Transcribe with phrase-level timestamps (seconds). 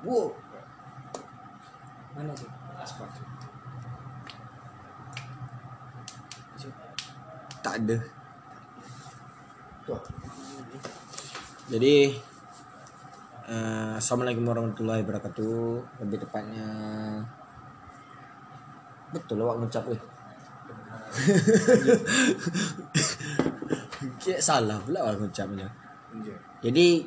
[0.00, 0.32] Wow.
[2.16, 2.48] Mana sih?
[2.80, 3.04] Aspal.
[7.60, 8.00] Tak ada.
[9.84, 10.00] Tuh.
[11.68, 12.16] Jadi
[13.44, 16.00] eh, Assalamualaikum warahmatullahi wabarakatuh.
[16.00, 16.68] Lebih tepatnya
[19.12, 20.00] betul awak ngucap weh.
[24.22, 25.68] Kayak salah pula awak ngucapnya.
[26.64, 27.04] Jadi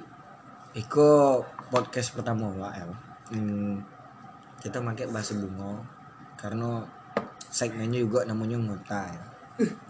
[0.74, 1.42] Iko
[1.74, 2.86] podcast pertama ya.
[3.34, 3.82] Hmm,
[4.62, 5.82] kita pakai bahasa bungo
[6.38, 6.86] karena
[7.50, 9.26] segmennya juga namanya ngota ya.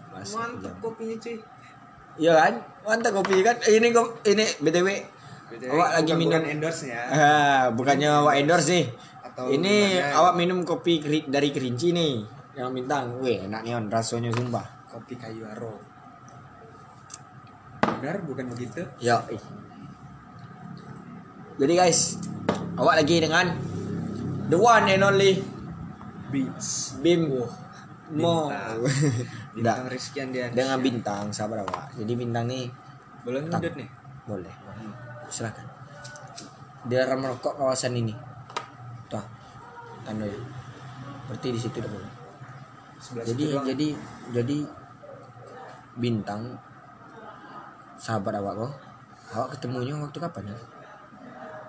[0.08, 0.80] Bahasa Mantap jam.
[0.80, 1.36] kopinya cuy.
[2.16, 2.54] Iya kan?
[2.88, 3.56] Mantap kopi kan?
[3.60, 4.88] Ini kok ini BTW
[5.54, 7.02] Awak lagi minum- endorse ya.
[7.12, 8.86] Ah, bukannya awak endorse nih.
[9.22, 10.16] Atau ini gimana?
[10.18, 10.98] awak minum kopi
[11.28, 12.14] dari kerinci nih.
[12.56, 13.04] Yang bintang.
[13.20, 14.64] Weh, enak nih on rasanya sumpah.
[14.88, 15.74] kopi kayu aro.
[17.82, 18.82] Benar bukan begitu?
[19.02, 19.18] Ya.
[21.54, 22.18] Jadi guys,
[22.74, 23.46] awak lagi dengan
[24.50, 25.38] the one and only
[26.34, 26.98] Beats.
[26.98, 27.46] Bim Mo.
[29.54, 29.86] Bintang.
[29.92, 30.50] Rizky Andian.
[30.50, 31.94] dengan bintang sabar awak.
[31.94, 32.66] Jadi bintang nih
[33.22, 33.88] Boleh ngudut nih.
[34.26, 34.54] boleh.
[35.30, 35.64] Silakan.
[36.84, 38.12] Dilarang merokok kawasan ini.
[39.06, 39.22] Tuh.
[40.02, 40.36] Tandanya.
[41.30, 42.10] Berarti di situ udah boleh.
[42.98, 43.64] Sebelah jadi doang.
[43.68, 43.88] jadi
[44.34, 44.58] jadi
[45.94, 46.58] bintang
[47.94, 48.72] sahabat awak kok
[49.38, 50.58] awak ketemunya waktu kapan ya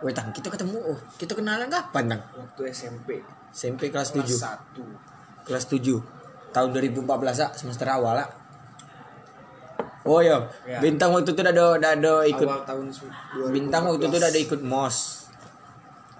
[0.05, 0.77] Weh tang kita ketemu.
[0.77, 2.21] Oh kita kenalan kapan tang?
[2.37, 4.45] Waktu SMP SMP kelas 7 kelas
[4.77, 5.49] 1.
[5.49, 8.29] kelas 7 tahun 2014 ah semester awal ah.
[10.05, 10.45] Oh iya.
[10.69, 10.77] Ya.
[10.77, 11.65] bintang waktu itu udah ada
[11.97, 13.49] ada ikut Awal tahun su- 2014.
[13.49, 14.97] bintang waktu itu udah ada ikut mos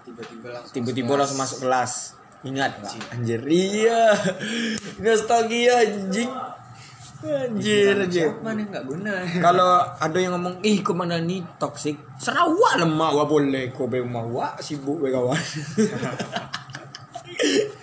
[0.01, 1.93] tiba-tiba langsung tiba-tiba langsung masuk kelas.
[2.41, 3.41] Ingat nggak anjir.
[3.45, 4.01] Iya.
[5.05, 6.29] Nostalgia anjing
[7.25, 8.29] anjir anjir.
[8.29, 8.65] Siapa nih?
[8.69, 9.13] Nggak guna?
[9.41, 11.41] kalau ada yang ngomong ih ke mana nih?
[11.57, 11.97] Toxic.
[12.21, 13.73] Sarawak lemah wah boleh.
[13.73, 15.39] Kau be rumah wah sibuk be kawan.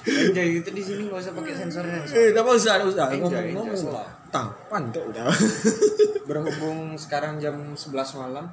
[0.02, 2.14] Anjay itu di sini nggak usah pakai sensor sensor.
[2.16, 3.06] eh tak usah tak usah.
[3.12, 3.78] Enjoy, ngomong ngomong.
[3.78, 4.06] Slow.
[4.32, 5.28] tang pantai udah
[6.28, 8.48] Berhubung sekarang jam 11 malam,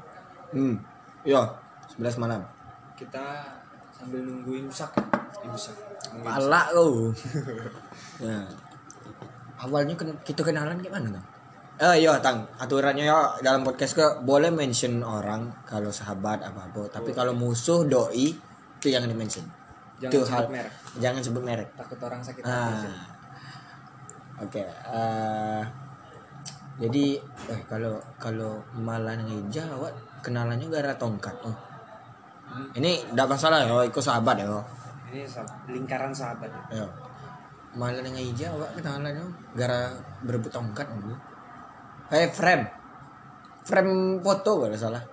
[0.51, 0.75] hmm.
[1.23, 1.55] Ya
[1.95, 2.43] 11 malam.
[2.99, 3.47] Kita
[3.95, 4.91] sambil nungguin imsak.
[5.47, 5.75] Imsak.
[6.19, 7.15] Palak kau.
[8.19, 8.43] Ya
[9.59, 11.25] awalnya ken- kita kenalan gimana tang
[11.79, 16.81] Eh iya tang aturannya ya dalam podcast ke boleh mention orang kalau sahabat apa apa
[16.89, 18.35] tapi kalau musuh doi
[18.75, 19.47] itu yang di mention
[19.99, 20.73] Jangan Itu sebut hal- merek.
[20.97, 22.51] jangan sebut merek Takut orang sakit hati.
[22.51, 22.71] Ah.
[22.77, 22.93] sih.
[24.39, 25.63] Oke, eh,
[26.79, 27.05] jadi
[27.47, 31.51] eh kalau kalau malah ngeja awak kenalannya gara tongkat oh.
[32.47, 32.71] Hmm.
[32.73, 34.47] Ini tidak masalah ya, ikut sahabat ya.
[35.11, 35.27] Ini
[35.69, 36.47] lingkaran sahabat.
[36.71, 36.83] ya.
[36.83, 36.87] Ya.
[37.77, 39.93] Malah ngeja awak kenalannya gara
[40.25, 41.13] berebut tongkat dulu.
[42.09, 42.65] Eh frame.
[43.61, 45.03] Frame foto kalau salah.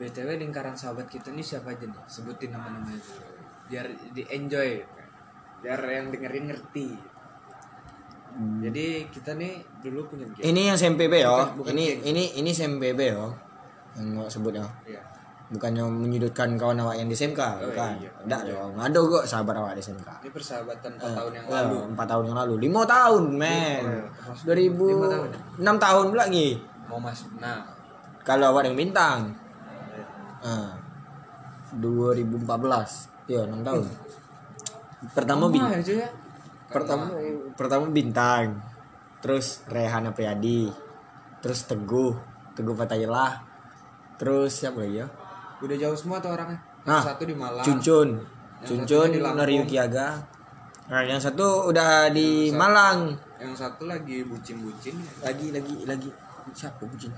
[0.00, 2.02] BTW lingkaran sahabat kita ini siapa aja nih?
[2.08, 2.98] Sebutin nama-namanya.
[3.70, 4.82] Biar di enjoy.
[5.60, 6.88] Biar yang dengerin ngerti.
[8.62, 10.42] Jadi kita nih dulu punya game.
[10.46, 11.30] Ini yang SMPB ya.
[11.30, 13.26] Bukan- bukan Ini ini ini SMPB ya.
[13.98, 14.66] Yang awak sebut ya.
[14.88, 15.02] Iya.
[15.50, 17.90] Bukannya menyudutkan kawan awak yang di SMK, Oh, bukan.
[17.98, 18.10] iya.
[18.22, 18.70] Enggak dong.
[18.72, 20.08] Ada kok sahabat awak di SMK.
[20.22, 21.78] Ini persahabatan 4 Eh, tahun yang ya, lalu.
[21.90, 24.04] empat tahun yang lalu lima tahun men Oh, iya.
[24.14, 25.38] Termasuk 2000 lima tahun ya?
[25.58, 26.48] enam tahun pula lagi
[26.86, 27.30] Mau masuk.
[27.36, 27.58] Nah,
[28.20, 29.18] kalau awak yang bintang
[30.40, 30.72] ah
[31.72, 32.40] 2014
[33.26, 33.84] iya enam tahun
[35.12, 36.08] pertama Lama bintang ya.
[36.66, 37.04] pertama
[37.54, 38.46] pertama bintang
[39.20, 40.66] terus Rehana Priadi
[41.38, 42.14] terus Teguh
[42.52, 43.42] Teguh Fataylah
[44.16, 45.06] terus siapa lagi ya
[45.60, 46.58] Udah jauh semua tuh orangnya.
[46.88, 47.64] Nah, satu di Malang.
[47.64, 48.08] Cuncun
[48.60, 49.08] Yang Cuncun.
[49.36, 50.08] Noriukiaga
[50.90, 52.98] nah yang satu udah di Yang satu- Malang.
[53.38, 54.94] Yang satu lagi bucin-bucin.
[55.22, 56.10] lagi lagi lagi.
[56.50, 57.14] Siapa bucin?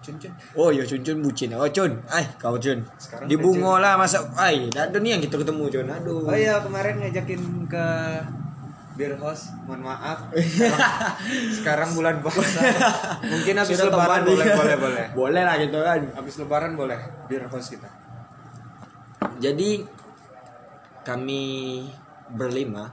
[0.00, 0.32] Cun-cun.
[0.56, 1.48] oh ya cun cun bucin.
[1.56, 5.36] Oh cun ay kau cun Sekarang di bungo lah masa ay ada nih yang kita
[5.40, 6.24] ketemu cun aduh.
[6.24, 7.84] Oh iya kemarin ngajakin ke
[9.00, 10.28] beer house, mohon maaf.
[11.56, 12.60] Sekarang, bulan puasa.
[13.24, 15.06] Mungkin habis Sudah lebaran boleh, boleh, boleh.
[15.16, 17.88] boleh lah gitu kan Habis lebaran boleh beer house kita.
[19.40, 19.88] jadi
[21.00, 21.40] kami
[22.30, 22.92] berlima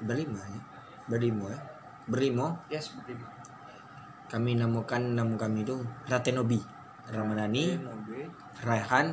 [0.00, 0.60] berlima ya
[1.06, 1.60] berlima ya
[2.04, 3.28] berlima Yes, berlima.
[4.26, 6.60] kami namakan nama kami itu Ratenobi
[7.08, 7.80] Ramadhani.
[8.58, 9.12] Raihan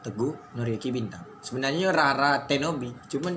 [0.00, 3.34] Teguh Noriyuki Bintang sebenarnya Rara Tenobi cuman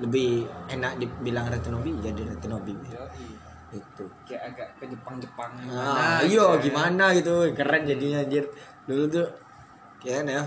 [0.00, 0.30] lebih
[0.66, 3.28] enak dibilang Ratenobi jadi Ratenobi Yoi.
[3.70, 5.50] itu Kayak agak ke Jepang-Jepang.
[5.68, 6.58] Ah, gitu iya ya.
[6.58, 7.34] gimana gitu.
[7.52, 8.44] Keren jadinya anjir
[8.82, 9.28] dulu tuh
[9.98, 10.44] kayaknya ya.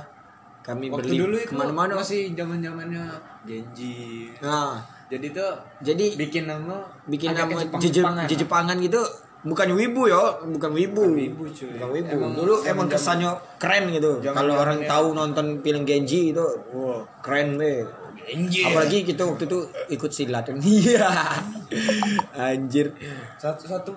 [0.61, 1.91] Kami Waktu beli dulu itu ke mana-mana.
[1.95, 3.03] masih zaman-zamannya
[3.43, 4.31] Genji.
[4.39, 8.25] nah Jadi tuh jadi bikin nama bikin nama ke Jepang.
[8.25, 8.99] Jepangan gitu.
[9.43, 11.03] Bukan wibu ya bukan wibu.
[11.05, 11.75] Wibu, cuy.
[11.75, 12.15] bukan wibu.
[12.15, 14.11] Emang dulu zaman- emang kesannya keren gitu.
[14.19, 17.03] Zaman- kalau orang zamannya- tahu nonton film Genji itu Wow.
[17.19, 17.83] keren be
[18.23, 18.63] Anjir.
[18.65, 19.59] apalagi kita waktu itu
[19.89, 20.45] ikut silat.
[20.63, 21.07] Iya.
[22.33, 22.93] Anjir.
[23.35, 23.93] Satu satu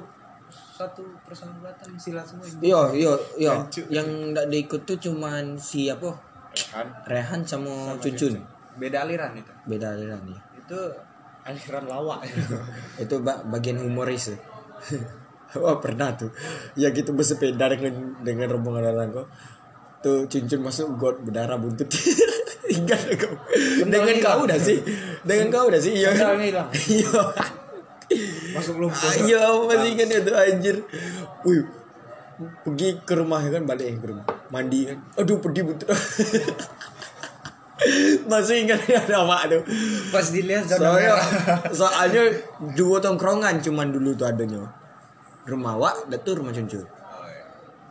[0.77, 2.69] satu persahabatan silat semua ini.
[2.69, 3.53] iya iya iya.
[3.89, 6.13] Yang nggak diikut tuh cuman si apa?
[6.53, 8.41] Kan Rehan sama, Cuncun
[8.77, 9.53] beda aliran itu.
[9.65, 10.77] beda aliran ya Itu
[11.45, 12.29] aliran lawak.
[13.03, 14.33] itu ba- bagian humoris.
[14.33, 14.39] Ya.
[15.63, 16.29] Wah pernah tuh.
[16.77, 19.29] Ya gitu bersepeda dengan dengan rombongan orang kok.
[20.05, 21.89] Tuh cincin masuk got berdarah buntut
[22.67, 23.35] Ingat kau
[23.87, 24.79] Dengan kau udah sih.
[25.23, 26.11] Dengan kau udah sih Iya.
[26.71, 27.23] Iya.
[28.55, 29.07] Masuk lumpur.
[29.11, 30.77] Ayo masih ingat itu anjir.
[31.47, 31.67] Wih
[32.37, 34.27] Pergi ke rumah kan balik ke rumah.
[34.53, 34.99] Mandi kan.
[35.19, 35.89] Aduh pedih buntut
[38.31, 39.63] Masih ingat ya nama tuh
[40.09, 41.13] Pas dilihat soalnya
[41.71, 42.25] soalnya
[42.79, 44.65] dua tongkrongan cuman dulu tuh adanya
[45.47, 46.83] rumah wak dan tuh rumah cuncun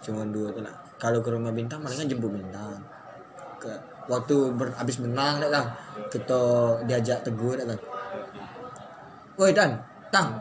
[0.04, 2.80] cuman dua tuh lah kalau ke rumah bintang palingan jemput bintang.
[3.60, 3.72] Ke
[4.05, 5.65] waktu ber, abis menang dah kan
[6.13, 6.41] kita
[6.85, 7.79] diajak teguh dah kan
[9.35, 9.81] woi dan
[10.13, 10.39] tang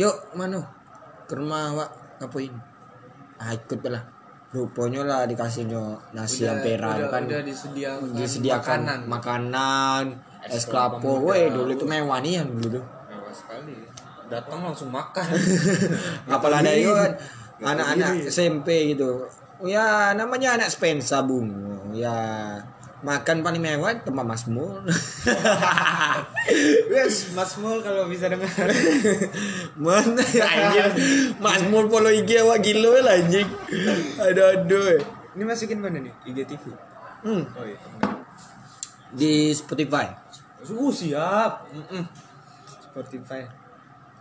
[0.00, 0.62] yuk mana
[1.28, 2.54] ke rumah wak ngapain
[3.38, 4.02] ah ikut lah
[4.48, 9.00] rupanya lah dikasihnya nasi ampera udah, kan udah disediakan, disediakan makanan.
[9.04, 10.04] makanan,
[10.48, 11.04] es kelapa.
[11.04, 12.80] Woi, dulu itu mewah nih yang dulu.
[12.80, 13.76] Mewah sekali.
[14.32, 15.28] Datang langsung makan.
[16.32, 17.12] Apalagi ada itu kan
[17.60, 18.12] anak-anak.
[18.32, 19.28] SMP gitu.
[19.68, 21.52] Ya namanya anak Spensa bung.
[21.92, 22.16] Ya
[22.98, 24.82] makan paling mewah tempat Mas Mul.
[26.88, 28.48] Yes, Mas Mul kalau bisa dengar.
[29.76, 30.88] Mana anjir.
[31.38, 33.44] Mas Mul follow IG awak gila lah anjing.
[34.16, 34.96] Aduh aduh.
[35.36, 36.14] Ini masukin mana nih?
[36.26, 36.64] IGTV.
[37.22, 37.78] Hmm, Oh iya.
[39.12, 40.08] di Spotify.
[40.64, 41.68] Uh, siap.
[41.70, 42.04] Mm-mm.
[42.66, 43.46] Spotify.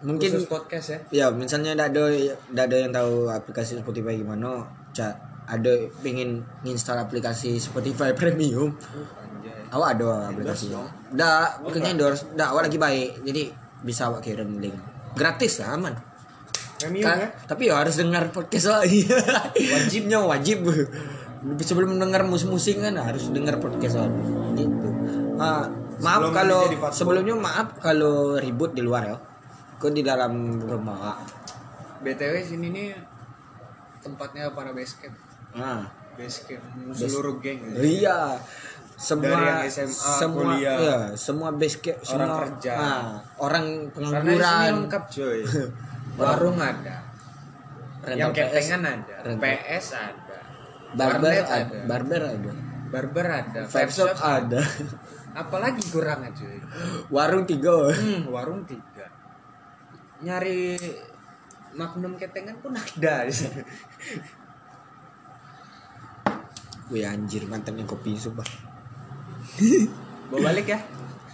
[0.05, 0.99] Mungkin Khusus podcast ya.
[1.09, 2.05] ya misalnya ada
[2.53, 4.61] ada yang tahu aplikasi Spotify gimana
[4.93, 5.71] cak ada
[6.03, 8.75] pengen install aplikasi Spotify premium.
[8.75, 9.71] Anjay.
[9.71, 10.75] awak ada aplikasi?
[11.15, 12.27] dah bukan endorse.
[12.35, 13.23] Dah awak lagi baik.
[13.23, 13.43] Jadi
[13.81, 14.75] bisa awak kirim link.
[15.15, 15.95] Gratis lah aman.
[16.77, 17.27] Premium Ka- ya.
[17.47, 19.07] tapi ya harus dengar podcast lagi
[19.73, 20.67] wajibnya wajib.
[21.63, 24.09] Sebelum mendengar musik-musik kan harus dengar podcast lah
[24.57, 24.89] gitu.
[25.39, 25.69] Ah,
[26.03, 26.61] maaf Sebelum kalau
[26.91, 29.17] sebelumnya maaf kalau ribut di luar ya.
[29.77, 31.21] Kok di dalam rumah
[32.01, 32.89] BTW sini nih
[34.01, 34.97] tempatnya para base
[35.57, 35.81] nah
[36.13, 37.61] Base camp seluruh geng.
[37.77, 38.37] iya
[38.95, 40.75] semua Dari yang SMA, semua kuliah.
[40.75, 42.73] ya, semua base camp Orang semua kerja.
[42.73, 43.05] ah,
[43.37, 45.39] orang Karena di sini pengangguran lengkap coy.
[46.17, 46.95] Warung ada.
[47.99, 49.15] rental yang ketengan ada.
[49.21, 49.43] rental.
[49.43, 50.37] PS ada.
[50.89, 52.51] barber warnet ada barber ada
[52.87, 53.61] Barber ada.
[53.67, 54.61] vape shop ada
[55.37, 56.57] Apalagi kurangnya cuy.
[57.13, 59.05] warung tiga Hmm, warung tiga.
[60.17, 60.73] Nyari
[61.71, 63.27] Magnum ketengan pun ada.
[66.87, 68.47] Wih anjir mantan yang kopi sumpah
[70.31, 70.79] Bawa balik ya.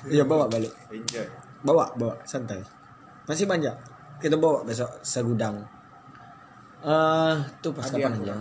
[0.10, 1.26] Iya bawa balik Enjoy.
[1.62, 2.62] Bawa bawa santai
[3.30, 3.74] Masih banyak
[4.18, 5.62] Kita bawa besok segudang
[6.84, 8.36] Eh tuh pas kapan aja.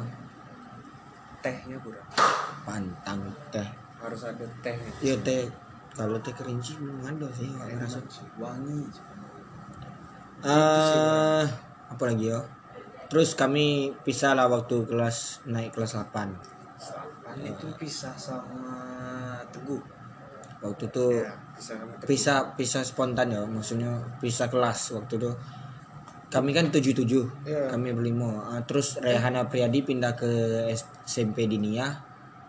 [1.43, 2.06] Tehnya kurang.
[2.67, 3.23] Pantang
[3.55, 3.69] teh
[4.03, 4.91] Harus ada tehnya.
[5.05, 5.43] Iya teh
[5.94, 6.75] Kalau teh kerinci
[7.05, 8.00] ada sih nggak ngerasa
[8.41, 8.82] Wangi.
[10.43, 11.44] Eh
[11.93, 12.41] apa lagi ya
[13.12, 16.62] Terus kami pisah lah waktu kelas naik kelas 8
[17.34, 18.75] Selapan itu pisah sama
[19.49, 19.81] Teguh.
[20.61, 25.30] Waktu itu Ya, pisah pisah pisah spontan ya maksudnya pisah kelas waktu itu
[26.28, 27.66] kami kan tujuh tujuh Iya.
[27.66, 30.30] kami berlima Ah, terus Rehana Priadi pindah ke
[31.02, 31.90] SMP Dinia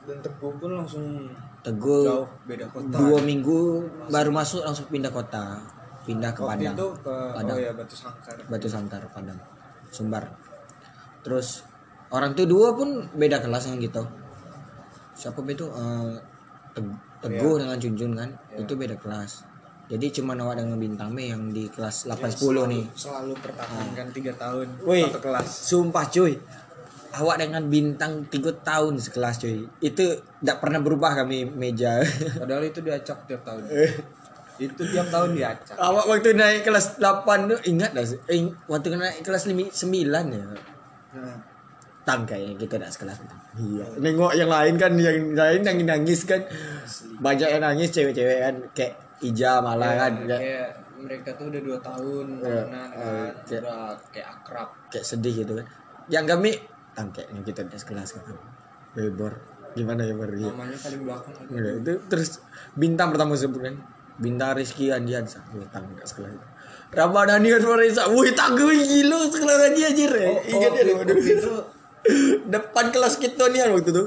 [0.04, 1.26] Dan Teguh pun langsung
[1.60, 2.94] Teguh jauh beda kota.
[2.94, 5.58] dua minggu baru masuk langsung pindah kota
[6.04, 7.56] pindah ke Waktu Padang itu ke Padang.
[7.56, 8.36] oh ya Batu Sangkar.
[8.46, 9.40] Batu Sangkar Padang
[9.90, 10.24] Sumbar
[11.20, 11.66] terus
[12.08, 14.06] orang tuh dua pun beda kelas yang gitu
[15.14, 15.66] siapa itu
[16.74, 18.30] Teg- Teguh dengan Junjun kan?
[18.54, 19.48] Itu beda kelas.
[19.88, 22.84] Jadi cuma awak dengan bintang B yang di kelas 810 nih.
[22.92, 25.06] Selalu pertahankan tiga tahun Woi.
[25.06, 25.48] satu kelas.
[25.48, 26.34] Sumpah cuy.
[27.14, 29.64] Awak dengan bintang 3 tahun sekelas cuy.
[29.80, 30.04] Itu
[30.42, 32.02] tidak pernah berubah kami meja.
[32.42, 33.64] Padahal itu diacak tiap tahun.
[34.58, 35.76] itu tiap tahun diacak.
[35.78, 38.20] Awak waktu naik kelas 8 tuh Ingat gak sih?
[38.28, 39.70] Eh, Waktu naik kelas 9
[40.32, 40.44] ya?
[41.14, 41.38] Nah,
[42.04, 46.42] Tang kayaknya kita tidak sekelas itu Iya Nengok yang lain kan Yang lain nangis-nangis kan
[47.24, 48.94] Banyak yang nangis cewek-cewek kan Kayak
[49.24, 50.68] Ija malah kan kayak,
[51.00, 52.90] mereka tuh udah dua tahun Iya, eh, kan,
[53.48, 53.82] kayak- udah
[54.12, 54.70] kayak akrab.
[54.92, 55.66] kayak sedih gitu kan
[56.12, 56.52] Yang kami
[56.92, 58.24] Tang kayaknya kita tidak sekelas kan
[58.92, 59.34] Bebor
[59.74, 60.52] Gimana ya Bor Iya.
[60.54, 61.34] Namanya paling belakang.
[61.50, 62.30] Udah, itu terus
[62.76, 63.76] bintang pertama sebut kan
[64.14, 66.48] bintang Rizky Andian bintang nggak sekelas itu
[66.94, 68.06] Ramadhani dan Marisa.
[68.14, 70.14] Wih, tangguh gila sekolah lagi anjir.
[70.14, 71.18] Oh, Ingat ya oh, waduh.
[71.18, 71.54] itu
[72.48, 74.06] Depan kelas kita nih waktu itu.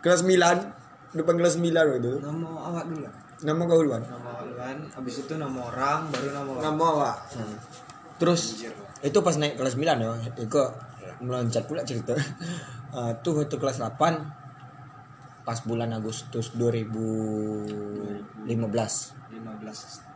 [0.00, 1.14] Kelas 9.
[1.14, 2.12] Depan kelas 9 waktu itu.
[2.22, 3.06] nama awak dulu.
[3.44, 4.02] Nama kau duluan.
[4.06, 6.62] Nama duluan, habis itu nama orang, baru nama orang.
[6.64, 7.16] Nama awak.
[8.16, 8.64] Terus
[9.02, 10.14] itu pas naik kelas 9 ya.
[10.38, 10.46] Itu
[11.20, 12.14] meloncat pula cerita.
[13.24, 13.98] Tuh itu kelas 8
[15.44, 19.18] pas bulan Agustus 2015 15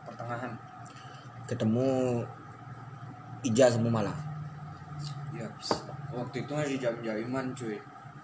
[0.09, 0.51] pertengahan.
[1.45, 2.25] ketemu
[3.45, 4.11] Ija sama Mala.
[5.31, 5.47] Ya,
[6.13, 7.77] waktu itu masih jam-jaman cuy.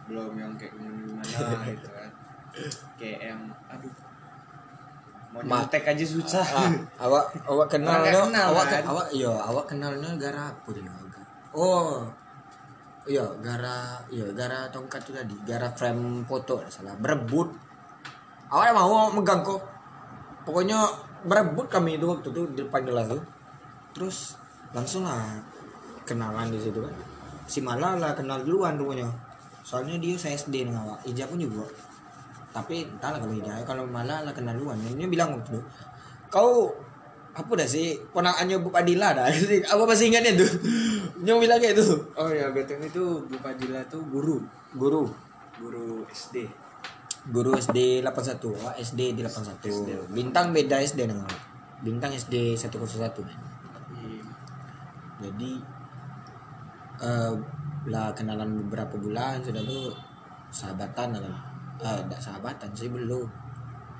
[0.05, 2.09] Belum yang kayak gimana gitu kan.
[2.97, 3.93] Kayak yang aduh.
[5.35, 6.47] Mau Ma- nyontek aja susah.
[6.47, 8.31] Ah, awak awak kenal no?
[8.31, 8.83] kenal, awak kan?
[8.87, 10.95] awak iya awak kenalnya gara apa dia
[11.55, 12.03] oh
[13.07, 17.53] iya gara iya gara tongkat itu tadi gara frame foto salah berebut
[18.51, 19.63] awak mau megang kok
[20.43, 20.83] pokoknya
[21.25, 23.23] berebut kami itu waktu itu di depan kelas tuh
[23.95, 24.17] terus
[24.75, 25.41] langsung lah
[26.03, 26.93] kenalan di situ kan
[27.45, 29.09] si Mala lah kenal duluan rupanya.
[29.65, 31.65] Soalnya dia saya SD dengan awak Ija pun juga.
[32.51, 33.53] Tapi entahlah kalau Ija.
[33.65, 34.77] Kalau Mala lah kenal duluan.
[34.81, 35.61] Ini bilang waktu itu
[36.29, 36.73] kau
[37.35, 37.99] apa dah sih?
[38.11, 39.27] Ponakannya Bu Padilla dah.
[39.75, 40.51] Apa masih ingatnya tuh
[41.23, 41.83] yang bilang kayak itu
[42.15, 44.39] Oh ya, BTW itu Bu Padilla tuh guru,
[44.71, 45.11] guru.
[45.55, 46.47] Guru SD.
[47.25, 51.25] guru SD 81 oh, SD di 81 bintang beda SD dengan
[51.81, 54.21] bintang SD 101 Iya.
[55.17, 55.51] jadi
[57.01, 57.31] eh
[57.85, 59.93] lah kenalan beberapa bulan sudah tuh
[60.49, 61.37] sahabatan lah
[61.81, 63.27] eh enggak sahabatan sih belum.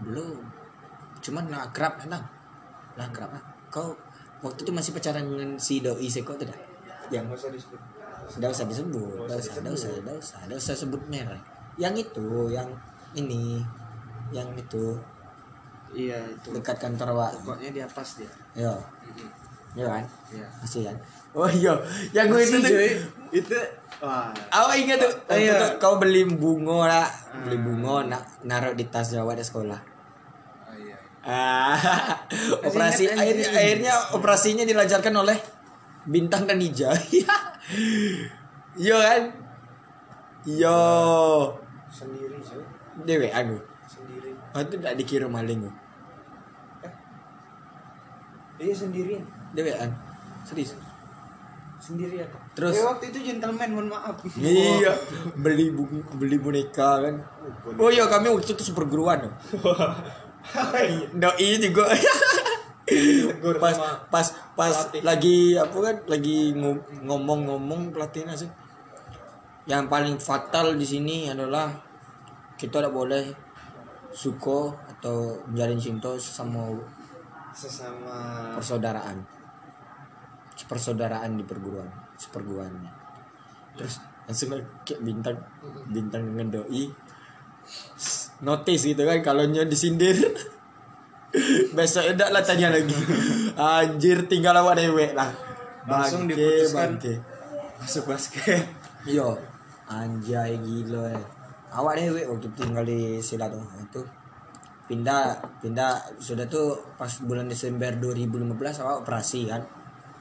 [0.06, 0.40] Belum.
[1.22, 2.24] Cuman lah akrab kan lah
[2.96, 3.92] akrab lah kau
[4.40, 6.56] waktu itu masih pacaran dengan si doi seko tidak
[7.12, 7.80] yang Nggak usah disebut.
[8.40, 11.44] tidak usah disebut tidak usah tidak usah tidak usah tidak usah sebut merek.
[11.75, 12.70] Yang itu yang
[13.14, 13.62] ini
[14.32, 14.96] yang itu.
[15.96, 16.50] Iya itu.
[16.52, 18.32] dekat kantor wa Pokoknya di atas dia.
[18.58, 18.74] yo
[19.06, 19.28] Mhm.
[19.75, 20.04] yo kan?
[20.32, 20.48] Iya.
[20.64, 20.98] masih kan
[21.36, 21.75] oh iya
[22.10, 22.92] yang gue itu tuh cuy.
[23.30, 23.56] Itu
[24.00, 24.32] wah.
[24.50, 25.54] Awak ingat tuh waktu Iya.
[25.54, 27.08] itu kau beli bunga lah,
[27.44, 29.80] beli bunga nak naruh di tas Jawa di sekolah.
[30.65, 30.96] Oh iya.
[31.22, 31.75] Ah,
[32.68, 35.38] operasi ingat, akhirnya, operasinya dilancarkan oleh
[36.06, 36.94] Bintang dan Nija.
[38.77, 39.34] Yo kan?
[40.46, 40.80] Yo,
[41.89, 42.62] Sendiri cuy.
[43.04, 43.58] dewe aku.
[43.89, 44.32] Sendiri.
[44.54, 45.74] Oh, itu tidak dikirim maling gua.
[48.56, 49.25] Iya sendirian.
[49.51, 49.74] Dewe
[51.86, 51.94] kan?
[51.94, 52.25] Serius.
[52.25, 52.30] Sendirian.
[52.51, 54.18] Terus- Eh, waktu itu gentleman, mohon maaf.
[54.34, 54.94] Iya,
[55.36, 57.15] beli bu- beli boneka kan.
[57.77, 59.22] Oh iya kami waktu itu super guruan.
[61.13, 61.86] Doi juga.
[62.86, 63.74] Tegur pas
[64.13, 65.01] pas pas pelatih.
[65.01, 68.50] lagi apa kan lagi ngom- ngomong-ngomong pelatihnya sih.
[69.65, 71.74] Yang paling fatal di sini adalah
[72.56, 73.25] kita tidak boleh
[74.13, 76.70] suko atau menjalin cinta sama
[77.51, 79.18] sesama persaudaraan.
[80.66, 82.74] Persaudaraan di perguruan, seperguruan.
[83.78, 85.38] Terus langsung kayak bintang
[85.94, 86.90] bintang dengan doi
[88.42, 90.18] notice gitu kan kalau nya disindir
[91.78, 92.94] besok udah lah tanya lagi
[93.54, 95.30] anjir tinggal awak dewek lah
[95.86, 96.98] Langsung Bangke, diputuskan.
[96.98, 97.14] bangke.
[97.78, 98.66] masuk basket.
[99.06, 99.38] Yo,
[99.86, 101.22] anjay gila ya.
[101.78, 104.02] Awak dewek waktu tinggal di Sila tuh itu
[104.90, 109.62] pindah pindah sudah tuh pas bulan Desember 2015 awak operasi kan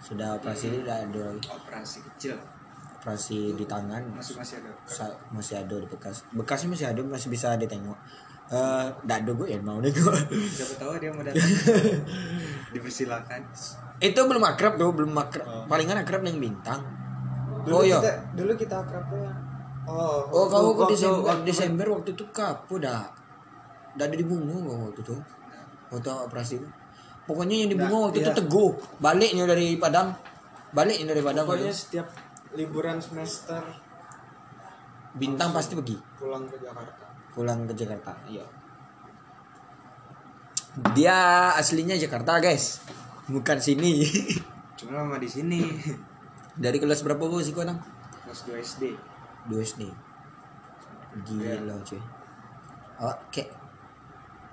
[0.04, 2.36] sudah operasi udah ada Operasi kecil.
[2.94, 4.00] operasi di tangan.
[4.10, 4.70] Masih masih ada.
[4.84, 6.24] Sa- masih ada di bekas.
[6.30, 7.96] Bekasnya masih ada masih bisa ditengok.
[8.44, 11.40] Eh uh, ada gue ya mau deh gue Siapa tahu dia mau datang.
[12.72, 13.40] Dipersilakan.
[13.96, 15.64] itu belum akrab tuh belum akrab.
[15.64, 16.84] Palingan akrab yang bintang.
[17.64, 17.96] Dulu oh iya.
[17.96, 19.32] kita, dulu kita akrabnya.
[19.84, 23.04] Oh, oh kamu ke waktu- Desember waktu- Desember waktu itu kapu dah
[23.94, 25.16] udah ada di bunga kok waktu itu.
[25.88, 26.68] Waktu operasi itu
[27.24, 28.36] pokoknya yang di bunga Nah, waktu itu iya.
[28.36, 30.08] teguh baliknya dari Padang
[30.70, 31.80] baliknya dari Padang Pokoknya itu.
[31.80, 32.06] setiap
[32.52, 33.62] liburan semester
[35.12, 37.04] bintang pasti pergi pulang ke Jakarta.
[37.30, 38.44] pulang ke Jakarta iya
[40.90, 41.16] dia
[41.54, 42.82] aslinya Jakarta guys
[43.26, 44.02] bukan sini
[44.74, 45.62] Cuma lama di sini.
[46.52, 47.78] dari kelas berapa bu sih kau nang
[48.26, 48.84] Kelas 2 SD.
[49.44, 49.82] dua SD
[51.22, 52.00] gila cuy
[52.96, 53.54] awak kayak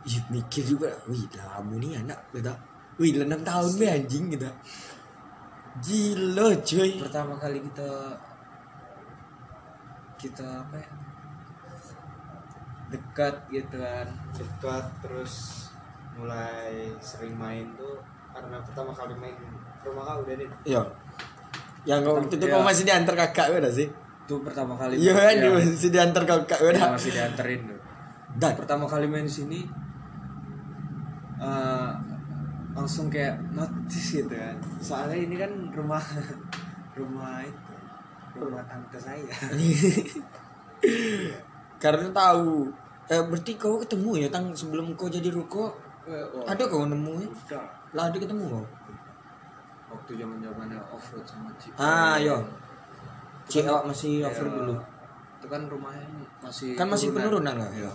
[0.02, 2.54] Ih, mikir juga wih lama nih anak kita
[2.98, 4.50] wih lah enam tahun be anjing kita
[5.80, 7.90] gila cuy Pertama kali kita
[10.18, 10.90] kita apa ya?
[12.92, 14.08] Dekat gitu kan.
[14.36, 15.34] Dekat terus
[16.14, 19.36] mulai sering main tuh karena pertama kali main
[19.82, 20.50] rumah kau udah deh.
[20.64, 20.84] iya
[21.84, 22.54] yang waktu itu Iya.
[22.54, 23.88] kau masih diantar kakak udah sih
[24.22, 25.00] Itu pertama kali.
[25.00, 25.42] iya kan iya.
[25.42, 27.80] dia masih diantar kakak Iya, udah masih dianterin tuh.
[28.38, 29.60] dan pertama kali main di sini
[31.42, 31.90] eh
[32.72, 34.56] langsung kayak notice gitu kan.
[34.80, 36.00] Soalnya ini kan rumah
[36.98, 37.74] rumah itu
[38.38, 39.28] rumah tante saya.
[41.84, 42.70] Karena tahu.
[43.12, 44.54] Eh berarti kau ketemu ya tang?
[44.56, 45.74] Sebelum kau jadi ruko
[46.48, 47.30] ada kau nemu ya?
[47.92, 48.66] Lah ada ketemu kau?
[49.92, 52.40] Waktu zaman zamannya off road sama Cip ah yo
[53.44, 54.32] cek awak masih Iya.
[54.32, 54.76] over dulu.
[55.36, 56.08] Itu kan rumahnya
[56.40, 57.92] masih kan masih penurunan lah Iya.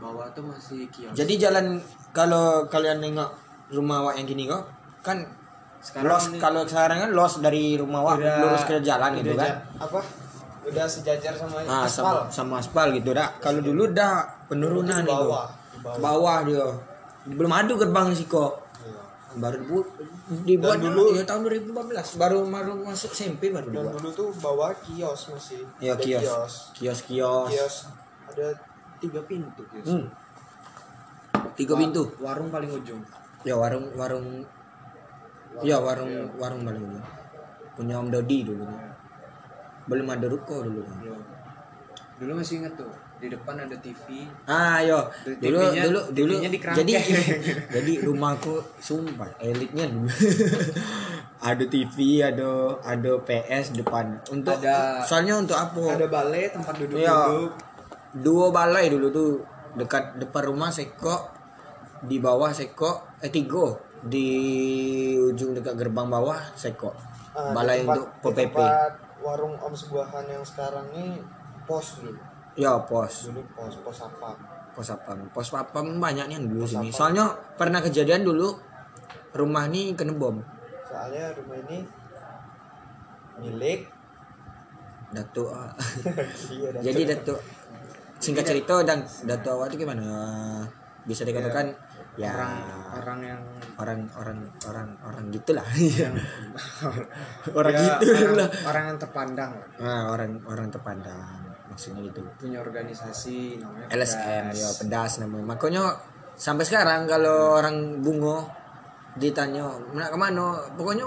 [0.00, 1.12] Bawah tuh masih kios.
[1.12, 1.76] Jadi jalan
[2.10, 3.30] kalau kalian nengok
[3.70, 4.64] rumah awak yang gini kok
[5.00, 5.20] kan
[5.78, 6.24] Sekarang los.
[6.36, 9.60] kalau sekarang kan los dari rumah awak lurus ke jalan gitu kan.
[9.78, 10.00] apa?
[10.62, 12.28] Udah sejajar sama ah aspal.
[12.28, 13.32] sama, sama aspal gitu dah.
[13.38, 15.08] Kalau dulu dah penurunan itu.
[15.08, 15.48] bawah,
[15.80, 15.96] bawah.
[15.98, 16.38] bawah.
[16.42, 16.66] dia.
[17.26, 18.60] Belum ada gerbang sih kok.
[18.78, 19.00] Iya.
[19.36, 19.86] baru dibuat
[20.42, 21.40] dibuat Dan dulu dulu- ya tahun
[21.70, 23.92] 2014 baru baru masuk SMP baru Dan dibuat.
[23.94, 25.60] dulu tuh bawa kios masih.
[25.78, 26.20] ya Ada kios.
[26.20, 26.54] kios.
[26.74, 27.74] kios kios, Kios.
[28.26, 28.46] Ada
[29.00, 30.06] tiga pintu kios Hmm.
[31.56, 32.04] tiga pintu?
[32.18, 33.00] warung paling ujung.
[33.42, 34.44] Ya warung warung.
[35.60, 37.06] Ya warung warung paling ujung.
[37.74, 38.64] Punya Om Dodi dulu
[39.88, 41.18] belum ada ruko dulu belum.
[42.20, 45.08] Dulu masih inget tuh di depan ada TV ah yo.
[45.26, 46.34] Dulu dulu dulu.
[46.44, 46.92] jadi
[47.74, 50.06] jadi rumahku sumpah elitnya dulu.
[51.40, 54.12] Ada TV ada ada PS depan.
[54.28, 55.96] Untuk Ada- soalnya untuk apa?
[55.96, 57.00] ada balai tempat duduk
[58.10, 59.28] Dua balai dulu tuh
[59.78, 61.30] dekat depan rumah seko
[62.02, 63.70] di bawah seko eh tiga
[64.02, 64.26] di
[65.14, 66.90] ujung dekat gerbang bawah seko
[67.30, 68.56] Ah, di balai tempat- untuk PPP
[69.20, 71.22] warung Om Sebuahan yang sekarang nih
[71.62, 72.18] pos dulu.
[72.56, 73.30] ya pos.
[73.30, 74.30] Dulu pos pos apa?
[74.70, 76.90] pos apa pos apa banyaknya dulu sini.
[76.90, 78.54] soalnya pernah kejadian dulu
[79.32, 80.42] rumah ini kena bom.
[80.82, 81.78] Soalnya rumah ini
[83.38, 83.86] milik
[85.10, 85.70] datuk ah.
[86.54, 87.38] iya dan jadi datuk
[88.20, 90.06] singkat cerita dan datuk awak itu gimana?
[91.08, 91.72] Bisa dikatakan
[92.20, 92.52] ya orang
[93.00, 93.42] orang yang
[93.80, 95.64] orang orang orang orang gitulah.
[95.74, 96.14] Yang
[97.58, 98.48] orang ya, gitu orang, lah.
[98.68, 101.40] orang yang terpandang nah, orang orang terpandang
[101.72, 102.20] maksudnya gitu.
[102.36, 104.60] Punya organisasi namanya LSM Pedas.
[104.60, 105.44] ya pedas namanya.
[105.56, 105.84] Makanya
[106.36, 108.60] sampai sekarang kalau orang bungo
[109.18, 111.02] ditanya nak ke mana pokoknya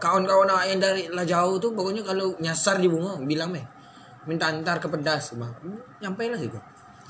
[0.00, 3.79] kawan-kawan yang dari lah jauh tuh pokoknya kalau nyasar di bungo bilang meh
[4.24, 5.52] minta antar ke pedas mah
[5.98, 6.60] nyampe lah gitu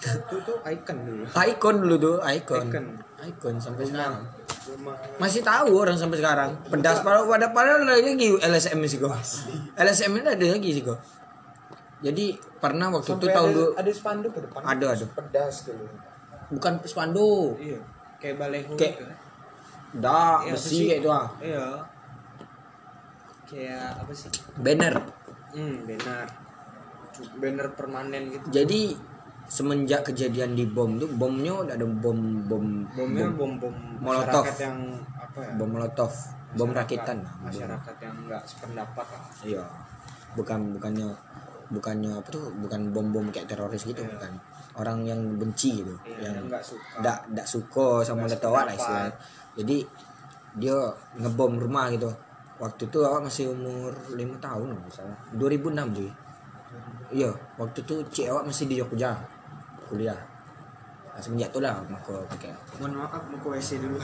[0.00, 1.24] itu tuh icon dulu.
[1.28, 2.84] Ikon dulu tuh ikon Icon.
[3.20, 4.24] ikon sampai sekarang.
[4.60, 4.96] Rumah.
[5.20, 6.56] Masih tahu orang sampai sekarang.
[6.72, 9.12] Pedas padahal pada padahal ada lagi LSM sih kok.
[9.76, 10.96] LSM ini ada lagi sih kok.
[12.00, 14.60] Jadi pernah waktu itu Sampai tahun ada, dulu ada spanduk ke depan.
[14.64, 15.04] Ada, ada.
[15.12, 15.84] Pedas dulu.
[16.50, 17.52] bukan spanduk.
[17.60, 17.80] Iya.
[18.16, 19.18] Kayak baleho Kayak- gitu kan.
[19.90, 21.28] dah Iya, besi kayak itu ah.
[21.44, 21.66] Iya.
[23.44, 24.30] Kayak apa sih?
[24.56, 24.94] Banner.
[25.52, 26.39] Hmm benar
[27.36, 28.44] banner permanen gitu.
[28.52, 28.96] Jadi
[29.46, 32.14] semenjak kejadian di bom tuh bomnya udah ada bom
[32.46, 34.46] bom bomnya bom, bom bom Molotov.
[34.56, 34.78] yang
[35.12, 35.52] apa ya?
[35.58, 36.12] Bom molotov
[36.50, 37.18] bom rakitan.
[37.40, 39.22] masyarakat yang enggak sependapat lah.
[39.42, 39.64] Iya.
[40.32, 41.08] Bukan bukannya
[41.70, 44.14] bukannya apa tuh bukan bom bom kayak teroris gitu Iya.
[44.14, 44.32] bukan.
[44.72, 47.02] Orang yang benci gitu Iya, yang enggak suka.
[47.02, 49.12] ndak ndak suka sama Nggak letawan lah istilahnya.
[49.56, 49.76] jadi
[50.52, 50.76] dia
[51.16, 52.10] ngebom rumah gitu.
[52.60, 55.18] Waktu itu awak masih umur lima tahun salah.
[55.32, 56.10] 2006 cuy
[57.10, 59.14] iya waktu itu cik awak masih di Jogja
[59.90, 60.18] kuliah.
[61.10, 63.98] Nah, semenjak itu lah aku pakai mohon maaf mau ke WC dulu.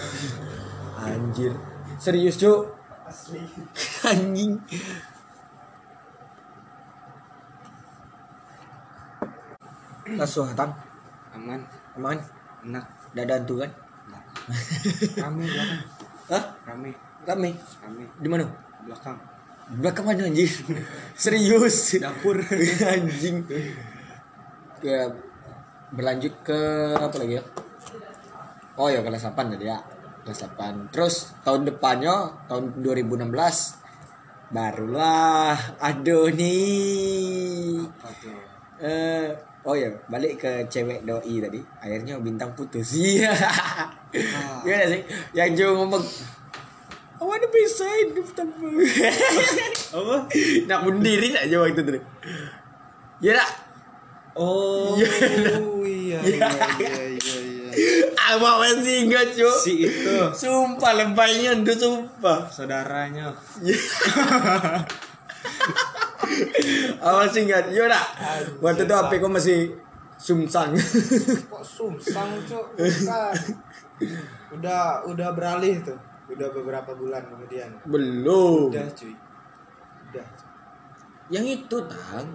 [1.06, 1.54] Anjir.
[2.02, 2.74] Serius cuk?
[3.06, 3.40] Asli.
[4.10, 4.58] anjing.
[10.18, 10.74] Langsung tang
[11.34, 11.62] aman.
[11.94, 12.18] Aman?
[12.66, 12.84] Enak.
[13.14, 13.70] Dadan tuh kan?
[15.18, 15.82] Rame belakang.
[16.30, 16.44] Hah?
[16.66, 16.90] rame.
[17.26, 17.50] Rame.
[17.82, 18.04] rame.
[18.18, 18.46] Di mana?
[18.86, 19.18] belakang
[19.66, 20.46] Belakang mana anjing?
[21.18, 21.98] Serius.
[21.98, 22.38] dapur
[22.94, 23.42] anjing.
[24.78, 25.10] Ke
[25.90, 26.60] berlanjut ke
[26.94, 27.44] apa lagi ya?
[28.78, 29.82] Oh ya kelas 8 tadi ya.
[30.22, 30.94] Kelas 8.
[30.94, 33.26] Terus tahun depannya tahun 2016
[34.54, 37.82] barulah aduh nih.
[37.82, 38.38] apa tuh
[38.78, 39.26] Eh
[39.66, 43.34] oh ya balik ke cewek doi tadi akhirnya bintang putus iya
[44.62, 45.02] Gimana sih
[45.34, 46.06] yang Jo ngomong
[47.16, 48.22] I wanna be side the
[49.96, 50.16] apa.
[50.68, 52.00] Nak bunuh diri tak Jo waktu itu
[53.24, 53.50] ya tak?
[54.36, 57.66] Oh iya iya iya iya iya
[58.36, 60.16] Abang masih ingat Jo si itu.
[60.36, 62.52] Sumpah lebaynya tuh sumpah.
[62.52, 63.32] Saudaranya.
[67.00, 67.72] Abang masih ingat?
[67.72, 68.06] Yo tak?
[68.60, 69.72] Waktu itu HP kau masih
[70.20, 70.76] sumsang.
[71.48, 72.28] Kok sumsang?
[72.76, 73.32] Bukan.
[74.56, 75.96] Udah udah beralih tuh.
[76.26, 77.70] Udah beberapa bulan kemudian.
[77.86, 78.74] Belum.
[78.74, 79.14] Udah cuy.
[80.10, 80.26] Udah.
[81.26, 82.28] Yang itu tang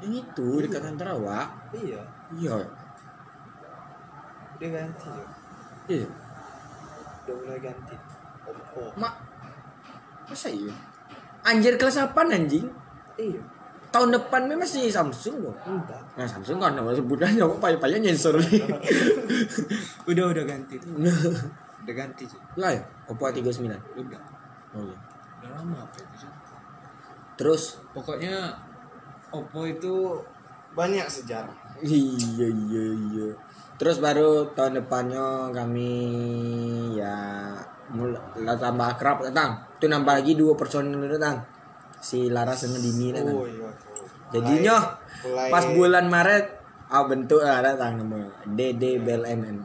[0.00, 2.00] Yang itu dekat antara awak Iya,
[2.32, 2.56] Iya.
[4.56, 5.28] Udah ganti, Cuk.
[5.88, 6.08] Iya.
[7.24, 7.96] Udah mulai ganti.
[8.44, 9.14] Oppo mak
[10.28, 10.72] masa iya?
[11.44, 12.68] Anjir kelas 8 anjing?
[13.16, 13.40] Iya.
[13.90, 15.98] Tahun depan memang masih Samsung loh enggak.
[16.14, 18.38] Nah Samsung kan nama sebutan apa payah-payah nyensor.
[20.10, 20.76] Udah udah ganti
[21.84, 22.40] udah ganti sih.
[22.60, 22.82] Lah ya?
[23.08, 24.22] Oppo A39 udah.
[24.76, 24.98] Oh iya
[25.40, 26.30] udah lama apa itu sih?
[27.40, 27.62] Terus?
[27.96, 28.52] Pokoknya
[29.32, 30.20] Oppo itu
[30.76, 31.56] banyak sejarah.
[31.80, 33.28] Iya iya iya.
[33.80, 35.92] Terus baru tahun depannya kami
[37.00, 37.16] ya
[37.90, 41.42] mulai tambah akrab datang itu nambah lagi dua personil datang
[41.98, 44.06] si Laras dengan Dini datang oh iya tuh.
[44.30, 44.76] jadinya
[45.26, 46.44] mulai pas bulan Maret
[46.90, 49.58] ah bentuk lah datang namanya DD BLMM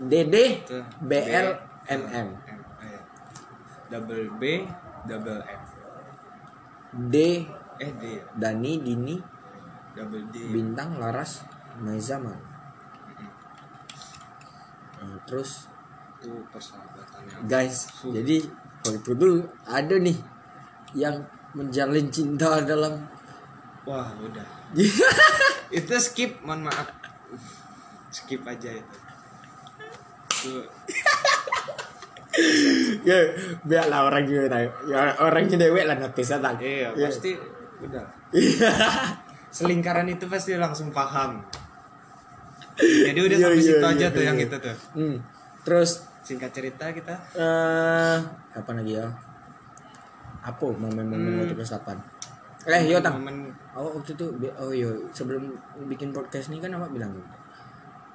[0.00, 0.34] DD
[0.64, 0.80] Itu.
[1.04, 2.28] BLMM M,
[2.80, 3.00] eh,
[3.92, 4.64] double B
[5.04, 5.60] double M
[7.12, 7.16] D
[7.76, 8.04] eh D?
[8.32, 9.16] Dani Dini
[9.92, 10.36] double D.
[10.48, 11.44] Bintang Laras
[11.84, 12.40] Maizaman
[15.00, 15.64] Nah, terus?
[16.20, 18.44] Itu persahabatan yang guys jadi
[18.84, 20.18] waktu itu ada nih
[20.92, 21.24] yang
[21.56, 23.00] menjalin cinta dalam
[23.88, 24.44] wah udah.
[25.78, 26.90] Itu skip mohon maaf.
[28.10, 28.98] Skip aja itu
[33.08, 33.18] ya
[33.66, 34.68] biarlah orang juga tahu.
[34.92, 36.56] Ya, orangnya dewek lah notice tak?
[36.62, 37.36] Iya pasti
[37.82, 38.04] udah.
[39.50, 41.42] Selingkaran itu pasti langsung paham.
[42.80, 44.28] Jadi udah Iya, sampai iya, situ iya, aja tuh iya.
[44.32, 44.76] yang itu tuh.
[44.96, 45.16] Hmm.
[45.66, 45.90] terus?
[46.24, 47.14] Singkat cerita kita.
[47.36, 48.18] Eh
[48.56, 49.04] apa lagi ya?
[50.40, 52.20] Apa momen-momen waktu kelas 8
[52.68, 54.26] eh yo tang momen awak waktu itu
[54.60, 55.48] oh yo sebelum
[55.88, 57.16] bikin podcast ini kan awak bilang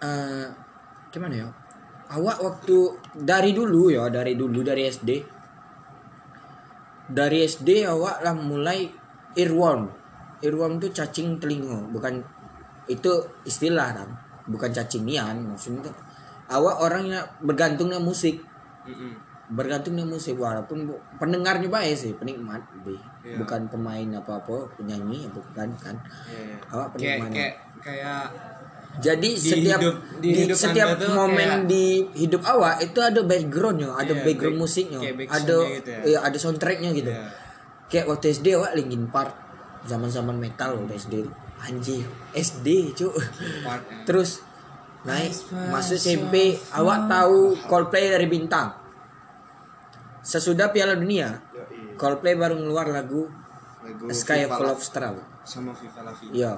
[0.06, 0.46] eh
[1.10, 1.48] gimana ya
[2.06, 2.76] awak waktu
[3.18, 5.10] dari dulu ya dari dulu dari SD
[7.06, 8.90] dari SD awak lah mulai
[9.38, 9.90] earworm
[10.42, 12.22] earworm itu cacing telinga bukan
[12.86, 13.12] itu
[13.46, 14.10] istilah kan
[14.46, 15.96] bukan cacing nian maksudnya tuh
[16.50, 18.42] awak orang yang bergantung dengan musik
[18.86, 19.18] Mm-mm.
[19.50, 20.86] bergantung dengan musik walaupun
[21.18, 22.94] pendengarnya baik sih penikmat be.
[23.26, 23.42] Iya.
[23.42, 25.98] bukan pemain apa apa penyanyi bukan kan
[26.30, 26.58] Iya, iya.
[26.70, 27.30] Awak kayak penikmat.
[27.34, 28.22] kayak kayak
[28.98, 33.22] jadi Di setiap hidup- di di, hidup setiap momen kayak- di hidup awak itu ada
[33.22, 36.02] backgroundnya ada Iya, background back- musiknya back ada gitu ya.
[36.06, 37.12] iya, ada soundtracknya gitu.
[37.12, 37.28] Iya.
[37.86, 39.32] kayak waktu SD awak Linkin Park
[39.84, 41.32] zaman zaman metal waktu SD itu.
[41.58, 43.08] Anjir SD cu
[43.62, 44.42] partnya terus
[45.02, 45.32] naik
[45.70, 46.36] masuk SMP
[46.72, 48.74] awak tahu Coldplay dari bintang?
[50.22, 51.42] Sesudah Piala Dunia.
[51.96, 53.30] Coldplay baru ngeluar lagu
[53.80, 56.34] lagu Sky of Stars sama Viva La Vida.
[56.34, 56.54] Iya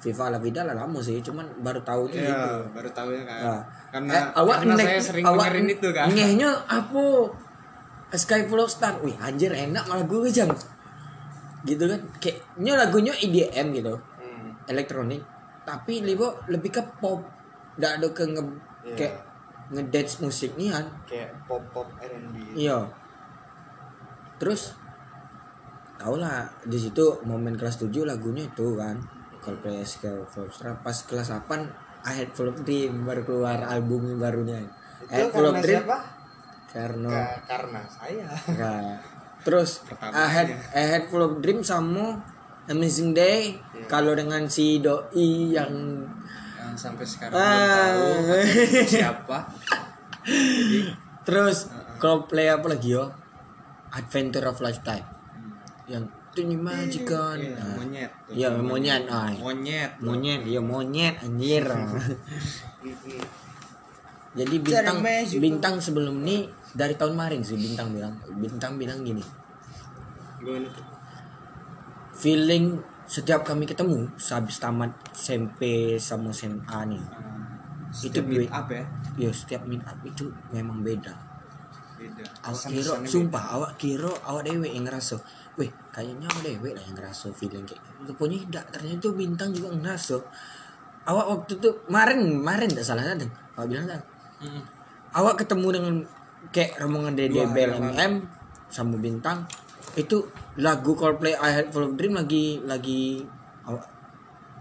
[0.00, 1.20] Viva La Vida lah lama sih.
[1.20, 3.40] Cuman baru tahu gitu Iya, baru tahu ya kan.
[3.42, 3.62] Nah.
[3.90, 6.06] Karena Eh, awak karena nek- saya sering awak dengerin itu kan.
[6.08, 7.04] ngehnya apa?
[8.10, 10.50] Sky Full of Stars wih anjir enak malah gue jang.
[11.62, 12.00] Gitu kan.
[12.16, 13.94] Kayaknya lagunya EDM gitu.
[14.16, 14.56] Hmm.
[14.66, 15.20] elektronik
[15.62, 17.20] tapi libo lebih ke pop.
[17.76, 18.42] Nggak ada ke nge
[18.82, 18.94] Iya.
[18.96, 19.14] kayak
[19.70, 20.86] ngedance musik nih kan.
[21.04, 22.78] Kayak pop pop R&B iya.
[24.36, 24.72] Terus
[25.94, 28.96] tau lah di situ momen kelas 7 lagunya itu kan
[29.42, 31.48] Sky Full of Stars pas kelas 8
[32.00, 34.64] I Had Full of Dream baru keluar album barunya.
[35.00, 35.80] Itu I Had Full of Dream.
[35.80, 35.98] siapa?
[36.70, 38.28] Karena Ka- karena saya.
[38.54, 38.94] Nah,
[39.40, 42.22] terus Pertama I had, I had full of dream sama
[42.66, 43.58] Amazing Day.
[43.74, 43.90] Iya.
[43.90, 45.10] kalau dengan si doi
[45.50, 45.72] yang
[46.54, 47.90] yang sampai sekarang Ah.
[47.90, 48.46] belum tahu
[48.86, 49.38] siapa.
[50.22, 50.80] Jadi
[51.26, 51.66] terus
[51.98, 53.10] Coldplay apa lagi yo?
[53.90, 55.02] Adventure of Lifetime.
[55.84, 56.06] Yang
[56.40, 58.10] itu nih majikan iya, Nah, monyet.
[58.30, 59.90] iya monyet ah Monyet.
[60.00, 62.00] monyet iya monyet anjir Mm-mm.
[64.38, 64.98] jadi bintang
[65.36, 69.20] bintang sebelum ini dari tahun kemarin sih bintang bilang bintang bilang gini
[72.12, 75.60] feeling setiap kami ketemu sehabis tamat SMP
[75.98, 77.02] sama SMA nih
[77.90, 78.84] Itu setiap meet gue- up ya.
[79.18, 81.10] ya setiap meet up itu memang beda
[81.98, 82.22] Beda.
[82.40, 83.04] awak kira beda.
[83.04, 85.18] sumpah awak kira awak dewe yang ngerasa
[85.58, 88.14] weh kayaknya awak dewe lah yang ngerasa feeling kayak gitu.
[88.14, 90.16] Rupanya tidak ternyata itu bintang juga ngerasa
[91.08, 93.18] awak waktu itu kemarin kemarin tidak salah kan
[93.56, 94.00] awak bilang kan
[94.40, 94.62] Mm-mm.
[95.16, 95.94] awak ketemu dengan
[96.54, 98.12] kayak rombongan hari BLMM
[98.70, 99.44] sama bintang
[99.98, 100.22] itu
[100.62, 103.26] lagu Coldplay I Had Full of Dream lagi lagi
[103.66, 103.84] awak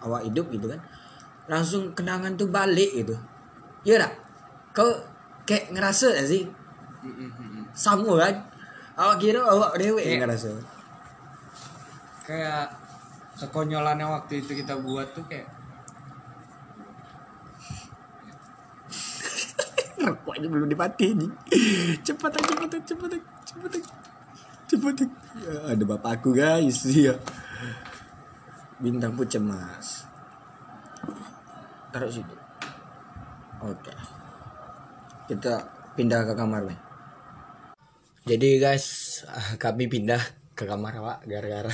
[0.01, 0.81] awak hidup gitu kan.
[1.49, 3.13] Langsung kenangan tuh balik gitu.
[3.85, 4.13] Iya tak
[4.73, 4.89] kau
[5.45, 6.43] kayak ngerasa gak sih?
[7.05, 7.63] Mm-mm, mm-mm.
[7.77, 8.35] sama kan?
[8.99, 10.78] Awak kira awak dewe yang ngerasa
[12.29, 12.77] Kayak
[13.41, 15.49] kekonyolannya waktu itu kita buat tuh kayak
[20.05, 21.31] rokoknya belum dimati nih
[22.05, 23.89] cepat aja cepat aja cepat aja cepat aja
[24.69, 25.05] cepat aja.
[25.39, 26.85] Ya, ada bapakku guys.
[26.93, 27.17] Ya
[28.79, 30.07] bintang pun cemas.
[31.91, 32.35] Taruh situ.
[33.59, 33.91] Oke.
[35.27, 35.67] Kita
[35.99, 36.79] pindah ke kamar men.
[38.23, 39.19] Jadi guys
[39.63, 40.23] kami pindah
[40.55, 41.71] ke kamar pak gara-gara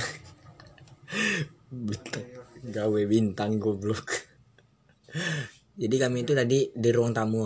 [1.70, 2.26] bintang
[2.66, 4.06] gawe bintang goblok.
[5.76, 7.44] Jadi kami itu tadi di ruang tamu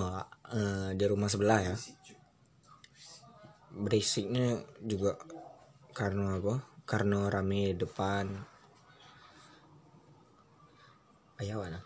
[0.51, 1.77] Eh, di rumah sebelah ya.
[3.71, 5.15] Berisiknya juga
[5.95, 6.67] karena apa?
[6.83, 8.27] Karena rame depan.
[11.39, 11.81] Ayah mana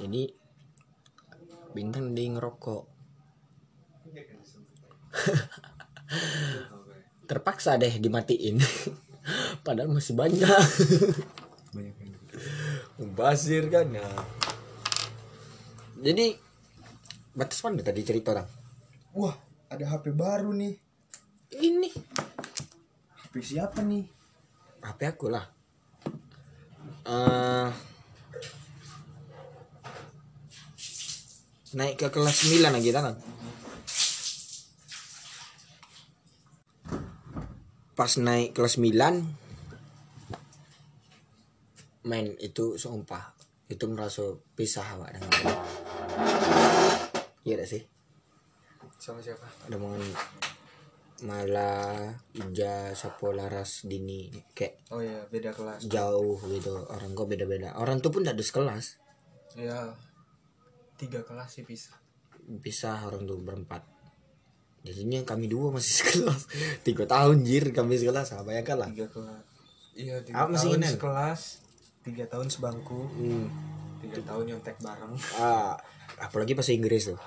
[0.00, 0.32] jadi
[1.76, 2.88] bintang di ngerokok.
[7.28, 8.58] Terpaksa deh dimatiin
[9.66, 10.46] padahal masih banyak.
[11.72, 12.14] Banyak yang
[13.00, 13.88] Mubazir kan?
[13.92, 14.06] Ya.
[16.00, 16.36] Jadi
[17.36, 18.48] batas mana tadi cerita orang
[19.14, 19.36] wah
[19.70, 20.74] ada HP baru nih.
[21.60, 21.90] Ini.
[23.26, 24.06] HP siapa nih?
[24.82, 25.46] HP aku lah.
[27.06, 27.70] Eh
[31.70, 33.14] naik ke kelas 9 lagi tangan
[38.00, 38.96] pas naik kelas 9
[42.08, 43.36] main itu sumpah
[43.68, 44.24] itu merasa
[44.56, 45.28] pisah awak dengan
[47.44, 47.84] iya gak sih?
[48.96, 49.44] Sama siapa?
[49.68, 49.92] Ada mau
[51.28, 55.84] malah Ija Sapo Laras Dini kayak oh iya beda kelas.
[55.84, 56.80] jauh gitu.
[56.88, 57.76] Orang kok beda-beda.
[57.76, 58.96] Orang tuh pun tidak sekelas.
[59.60, 59.92] Ya
[60.96, 62.00] tiga kelas sih bisa
[62.64, 63.84] pisah orang tuh berempat
[64.86, 66.42] jadinya kami dua masih sekelas.
[66.84, 68.36] Tiga tahun jir kami sekelas.
[68.36, 68.88] Apa ya lah.
[68.90, 69.42] Tiga kelas.
[69.96, 71.40] Iya Ah, tiga masih tahun sekelas
[72.00, 73.46] tiga tahun sebangku hmm.
[74.00, 75.12] tiga tahun nyontek bareng.
[75.36, 75.76] Ah,
[76.16, 77.20] apalagi bahasa Inggris tuh.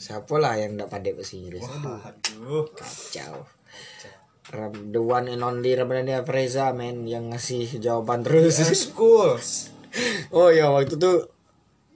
[0.00, 1.62] Siapa lah yang tidak pandai bahasa Inggris?
[1.62, 3.46] Wah aduh kacau.
[4.50, 8.58] Ram- the one and only Ramadhani Freza men yang ngasih jawaban terus.
[8.74, 9.70] Schools
[10.36, 11.12] oh ya waktu itu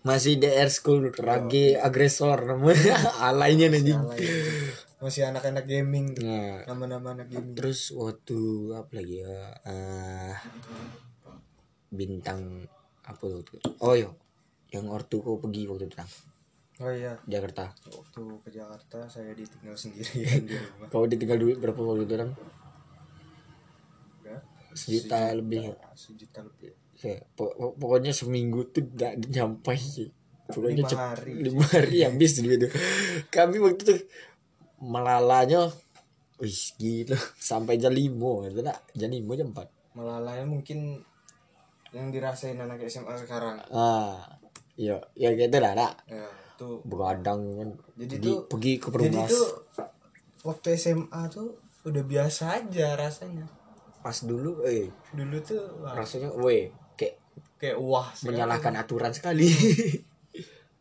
[0.05, 2.93] masih DR school ragi agresor namanya
[3.25, 4.05] alainya anjing
[5.01, 7.57] masih anak-anak gaming nah nama-nama anak gaming.
[7.57, 9.53] Terus waktu apa lagi ya?
[9.65, 10.33] Eh,
[11.93, 12.65] bintang
[13.05, 13.61] apa tuh?
[13.85, 14.17] Oh yo
[14.73, 15.97] yang ortuku pergi waktu itu
[16.85, 17.17] oh iya.
[17.25, 17.73] Jakarta.
[17.89, 20.89] Waktu ke Jakarta saya ditinggal sendirian di rumah.
[20.93, 22.15] Kau ditinggal duit berapa waktu itu
[24.25, 24.37] ya
[24.75, 25.73] sejuta lebih.
[25.97, 30.09] Sejuta lebih Ya, po- po- pokoknya seminggu tuh tidak nyampe sih.
[30.45, 31.33] Pokoknya Lima hari.
[31.39, 32.69] lima hari habis duit itu
[33.29, 33.95] kami waktu itu
[34.79, 35.69] melalanya
[36.37, 37.17] wih gila.
[37.39, 39.69] Sampai jam lima gitu tak jam lima jam empat.
[39.93, 41.05] Melalanya mungkin
[41.91, 43.61] yang dirasain anak SMA sekarang.
[43.69, 44.17] Ah
[44.75, 45.93] iya ya gitu lah nak.
[46.05, 46.25] Ya
[46.57, 47.69] tuh begadang kan.
[47.95, 49.47] Jadi pergi, tuh- pergi ke jadi perumnas tuh
[50.43, 51.49] waktu SMA tuh
[51.85, 53.45] udah biasa aja rasanya.
[54.01, 54.89] Pas dulu eh.
[55.11, 56.69] Dulu tuh wah, rasanya weh
[57.59, 59.49] kayak wah menyalahkan aturan sekali.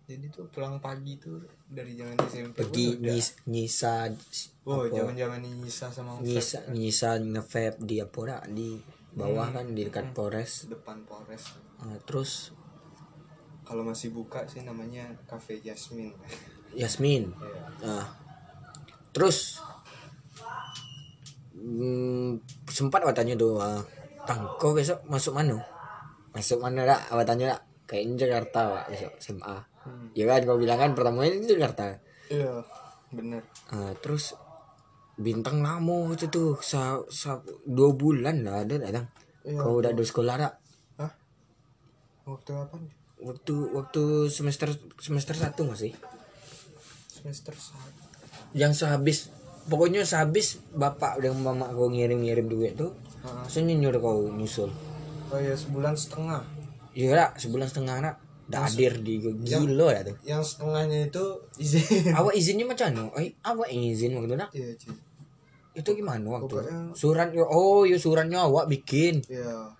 [0.03, 4.11] Jadi tuh pulang pagi tuh dari zaman SMP pergi nyis, nyisa
[4.67, 8.77] oh zaman zaman Nisa sama nyisa nyisa nge di apa dah, di
[9.15, 9.55] bawah Hmm.
[9.55, 12.51] kan di dekat Polres depan Polres Ah, terus?
[13.63, 16.15] Kalau masih buka sih namanya Cafe Jasmine.
[16.79, 17.31] Yasmin
[17.83, 18.03] Iya.
[18.03, 18.07] Ah.
[19.15, 19.61] terus?
[21.53, 23.79] Hmm, sempat awak tanya tuh ah,
[24.27, 25.61] tang kau besok masuk mana
[26.33, 27.01] masuk mana dak?
[27.13, 30.15] Awak tanya dak kayaknya Jakarta wak besok SMA Hmm.
[30.15, 31.99] ya kan kau bilang kan pertama ini Jakarta
[32.31, 32.63] iya
[33.11, 33.43] bener.
[33.67, 34.31] Ah, terus
[35.19, 39.11] bintang lama itu tuh sa, sa, dua bulan lah ada datang.
[39.43, 39.59] Iya.
[39.59, 41.11] kau udah di sekolah Hah?
[42.23, 42.79] waktu apa
[43.19, 44.71] waktu waktu semester
[45.03, 45.91] semester satu masih
[47.11, 47.99] semester satu.
[48.55, 49.35] Yang sehabis
[49.67, 53.51] pokoknya sehabis bapak dan mama kau ngirim ngirim duit tuh Heeh.
[53.51, 54.71] langsung nyuruh kau nyusul
[55.33, 56.41] oh iya sebulan setengah.
[56.93, 58.15] Iya lah sebulan setengah nak.
[58.43, 60.19] Dah hadir di gilo ya tuh.
[60.27, 61.25] yang setengahnya itu
[61.57, 62.11] izin.
[62.21, 63.09] Awak izinnya macam mana?
[63.17, 64.51] Eh, awak yang izin waktu nak?
[64.53, 64.93] Iya cuy
[65.73, 69.25] itu gimana waktu Pokoknya- surat oh ya suratnya awak bikin.
[69.25, 69.73] Iya.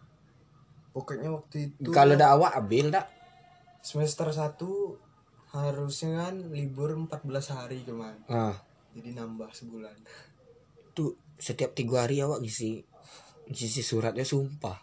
[0.89, 3.09] Pokoknya waktu itu kalau dah awak ambil dak
[3.85, 4.57] semester 1
[5.53, 8.57] harusnya kan libur 14 hari kemarin ah.
[8.93, 9.93] Jadi nambah sebulan.
[10.97, 12.81] Tuh setiap tiga hari awak ngisi
[13.49, 14.81] ngisi suratnya sumpah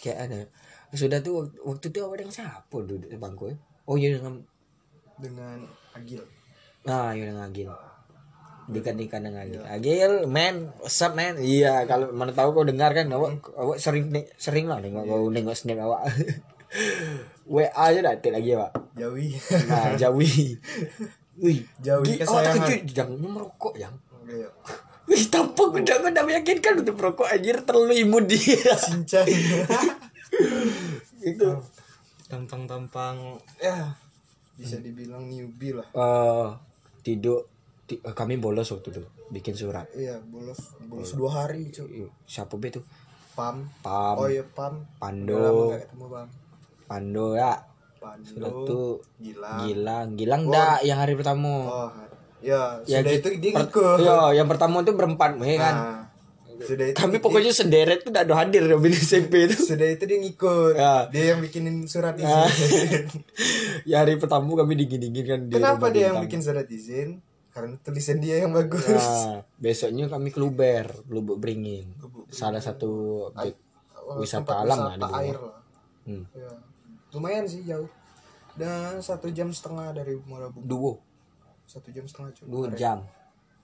[0.00, 0.40] kayak ada.
[0.90, 3.56] Sudah tuh waktu- waktu itu awak dengan siapa duduk di bangku ya?
[3.84, 4.40] oh iya dengan
[5.16, 5.58] dengan
[5.92, 6.22] Agil.
[6.82, 7.70] Ah iya dengan Agil.
[8.66, 9.62] Dikan dikan dengan Agil.
[9.62, 11.36] Agil man what's up man?
[11.36, 15.54] Iya kalau mana tahu kau dengar kan awak awak sering sering lah nengok kau nengok
[15.54, 16.06] snap awak.
[17.50, 18.70] WA aja dah tik lagi awak.
[18.94, 19.34] Jawi.
[19.66, 20.54] Nah jawi.
[21.42, 22.68] Wih, Jawi awak kesayangan.
[22.68, 23.94] terkejut jangan merokok yang.
[24.24, 24.48] Iya.
[25.10, 28.72] Wih, tampak udah udah meyakinkan untuk merokok anjir terlalu imun dia.
[28.78, 29.26] cincang
[31.20, 31.48] itu
[32.26, 33.18] tampang-tampang
[33.58, 33.90] ya
[34.54, 35.88] bisa dibilang newbie lah.
[35.90, 36.46] Eh
[37.02, 37.48] tidur
[37.84, 39.90] ti- eh, kami bolos waktu itu bikin surat.
[39.90, 42.84] Iya bolos bolos dua hari cuy siapa be tuh?
[43.32, 43.66] Pam.
[43.80, 44.14] Pam.
[44.16, 44.84] Oh iya pam.
[44.96, 45.74] Pando.
[45.74, 46.28] Ketemu pam.
[46.86, 47.58] Pando ya.
[47.98, 48.22] Pando.
[48.22, 50.08] Sudah tuh gila gilang.
[50.14, 51.50] Gilang dah yang hari pertama?
[51.66, 51.90] Oh
[52.40, 55.74] ya Ya, sudah itu dia per- ngikut Iya, yang pertama tuh berempat ya kan?
[55.74, 56.00] Nah,
[56.60, 59.56] sudah itu kami pokoknya senderet tuh tidak ada hadir di SMP itu.
[59.56, 60.74] Sudah itu dia ngikut.
[60.74, 61.08] Ya.
[61.08, 62.28] dia yang bikinin surat izin.
[62.28, 62.48] Ah.
[63.90, 67.24] ya hari pertama kami dingin dingin kan kenapa dia yang bikin surat izin?
[67.50, 68.86] Karena tulisan dia yang bagus.
[68.86, 71.96] Nah, besoknya kami ke Luber, Lubuk Beringin.
[72.28, 73.56] Salah satu objek
[74.00, 75.20] Oh, wisata alam lah wisata di bawah.
[75.22, 75.58] air lah.
[76.02, 76.24] Hmm.
[76.34, 76.50] ya.
[77.10, 77.86] lumayan sih jauh.
[78.52, 80.92] Dan satu jam setengah dari Muara Bungku Duo,
[81.70, 82.98] satu jam setengah cuy dua jam.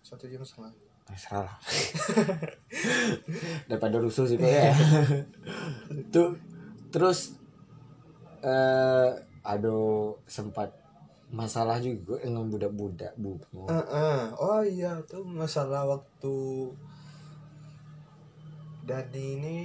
[0.00, 0.70] satu jam setengah
[1.06, 1.54] Eh, salah.
[3.66, 4.74] Daripada rusuh sih ya.
[6.12, 6.34] Tuh
[6.90, 7.38] terus
[8.42, 9.10] eh
[9.42, 10.74] aduh sempat
[11.28, 13.38] masalah juga dengan budak-budak bu.
[13.66, 14.22] Eh, eh.
[14.36, 16.34] oh iya tuh masalah waktu
[18.82, 19.56] Dani ini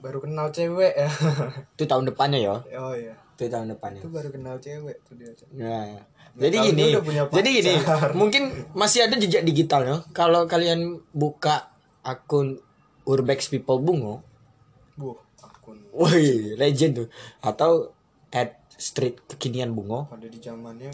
[0.00, 1.08] baru kenal cewek ya
[1.72, 2.56] Itu tahun depannya ya.
[2.76, 4.00] oh iya Itu tahun depannya.
[4.00, 5.48] itu baru kenal cewek tuh dia Cak.
[5.52, 6.00] Nah,
[6.34, 6.86] jadi gini,
[7.30, 7.74] jadi gini,
[8.20, 10.02] mungkin masih ada jejak digitalnya.
[10.10, 11.70] Kalau kalian buka
[12.02, 12.58] akun
[13.06, 14.24] Urbex People Bungo,
[14.98, 15.78] bu akun.
[15.94, 17.94] woi legend tuh, atau
[18.34, 20.90] at street kekinian Bungo, pada di zamannya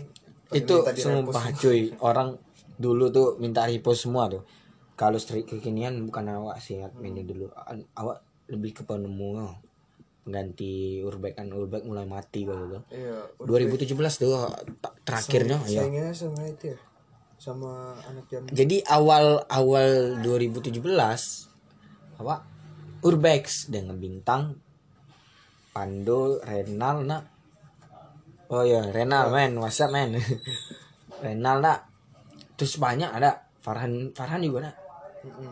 [0.52, 2.36] itu sumpah cuy, orang
[2.76, 4.44] dulu tuh minta repost semua tuh.
[4.98, 8.20] Kalau street kekinian bukan awak sih adminnya dulu, An- awak
[8.52, 9.56] lebih ke penemu
[10.24, 12.82] pengganti Urbex kan Urbex mulai mati kalau tuh.
[12.92, 14.52] iya 2017 tuh
[15.04, 15.80] terakhirnya ya.
[15.82, 16.78] saingannya sama itu ya?
[17.40, 20.76] Sama anak jam Jadi awal awal 2017
[22.20, 22.44] apa
[23.00, 24.60] Urbex dengan bintang
[25.72, 27.24] Pando Renal nak.
[28.52, 30.20] Oh ya Renal men WhatsApp men?
[31.24, 31.88] Renal nak.
[32.60, 34.76] Terus banyak ada Farhan Farhan juga nak.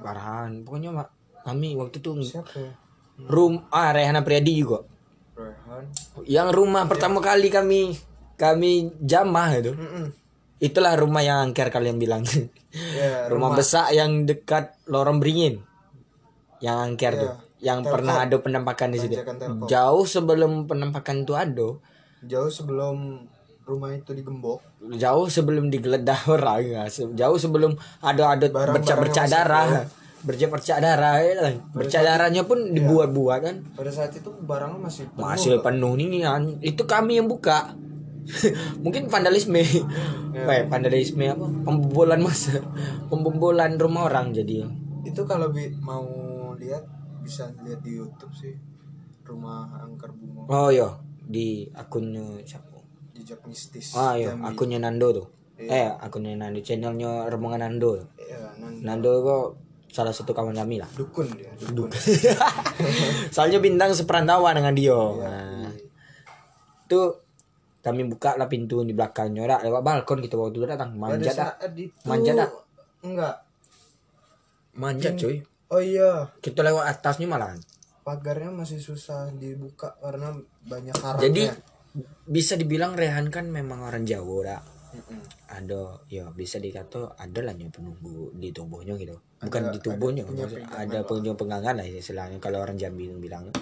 [0.05, 1.09] Farhan pokoknya mak
[1.41, 2.73] kami waktu itu siapa ya
[3.27, 4.87] room ah Rehana Priadi juga.
[5.35, 5.85] Rehan.
[6.29, 7.99] Yang rumah pertama kali kami
[8.39, 9.75] kami jamah itu.
[9.75, 10.07] Mm-mm.
[10.59, 12.23] itulah rumah yang angker kalian bilang.
[12.69, 15.65] Ya rumah, besar yang dekat lorong beringin.
[16.61, 17.93] Yang angker Iya, tuh yang Telkom.
[17.99, 19.19] pernah ada penampakan di situ.
[19.67, 21.69] Jauh sebelum penampakan itu ada.
[22.23, 23.27] Jauh sebelum
[23.67, 24.63] rumah itu digembok.
[24.95, 26.83] Jauh sebelum digeledah orang ya.
[27.21, 29.69] Jauh sebelum ada ada Barang-barang bercak bercak yang masih darah
[30.27, 31.55] bercak bercak darah ya kan.
[31.71, 33.57] bercak darahnya pun dibuat-buat kan.
[33.79, 37.77] pada saat itu barangnya masih penuh masih penuh nih kan itu kami yang buka.
[38.85, 39.61] Mungkin vandalisme.
[39.61, 40.45] Iya.
[40.45, 41.47] Weh, vandalisme apa?
[41.65, 42.61] Pembobolan masa.
[43.09, 44.69] Pembobolan rumah orang jadi.
[45.05, 45.49] Itu kalau
[45.81, 46.05] mau
[46.57, 46.85] lihat
[47.25, 48.55] bisa lihat di YouTube sih.
[49.25, 50.89] Rumah angker bunga oh iya.
[51.29, 52.81] Di akunnya siapa?
[53.13, 53.93] Jejak mistis.
[53.97, 54.37] Ah iya.
[54.45, 55.29] Akunnya Nando tuh.
[55.59, 55.69] Iya.
[55.73, 56.61] eh akunnya Nando.
[56.61, 57.97] Channelnya rombongan Nando.
[58.21, 59.47] Ya nan Nando kok
[59.89, 60.89] salah satu kawan kami lah.
[60.95, 61.93] Dukun dia dukun.
[63.35, 64.93] Soalnya bintang seperantauan dengan dia.
[64.95, 65.29] Iya.
[65.29, 65.73] nah,
[66.89, 67.21] tuh
[67.81, 70.95] kami buka lah pintu di belakangnya dah lewat balkon kita waktu itu datang.
[70.97, 72.51] Manjat dah itu Manjat dah.
[73.05, 73.35] enggak.
[74.77, 75.37] Manjat cuy.
[75.69, 76.33] Oh iya.
[76.41, 77.57] Kita lewat atasnya malah.
[78.05, 80.33] Pagarnya masih susah dibuka karena
[80.65, 81.43] banyak karangnya jadi
[82.29, 85.21] bisa dibilang Rehan kan memang orang Jawa dah Mm-mm.
[85.49, 89.17] ada ya bisa dikata ada lah yang penunggu di tubuhnya gitu.
[89.39, 93.53] Bukan Ada- di tubuhnya ada ada punya pengangan lah istilahnya kalau orang Jambi bilang.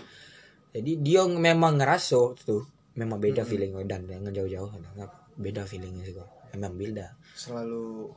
[0.71, 2.63] Jadi dia memang ngerasa tuh
[2.95, 4.71] memang beda feeling dan dengan jauh-jauh
[5.37, 7.07] beda feelingnya sih kok memang beda.
[7.33, 8.09] Selalu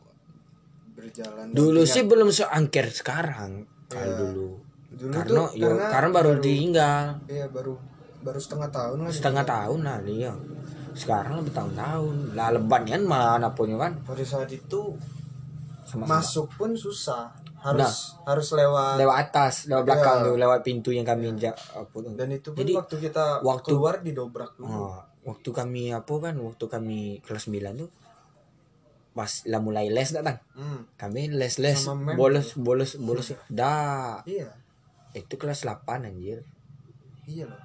[0.94, 4.20] berjalan dulu sih belum seangker sekarang kalau Iya.
[4.22, 4.50] dulu.
[4.90, 7.74] Dulu karena tuh yo karena baru baru- tinggal iya baru
[8.20, 10.32] baru setengah tahun lah setengah tahun lah dia
[11.00, 12.36] sekarang lebih tahun-tahun.
[12.36, 13.96] Lah leban kan mana punya kan?
[14.04, 14.94] Pada saat itu
[15.84, 17.32] sama masuk pun susah.
[17.60, 20.26] Harus harus lewat lewat atas lewat belakang Iya.
[20.26, 22.16] tuh lewat pintu yang kami injak apa tuh.
[22.16, 24.72] Dan itu pun Jadi, waktu kita waktu- keluar didobrak dulu.
[24.88, 24.96] Oh,
[25.28, 27.92] waktu kami apa kan waktu kami kelas 9 tuh
[29.12, 30.40] pas lah mulai les datang.
[30.56, 33.36] Hmm, kami les les Sama bolos bolos bolos.
[33.52, 34.24] Dah.
[34.24, 34.56] Iya.
[35.12, 36.48] Itu kelas 8 anjir.
[37.28, 37.60] Iya loh.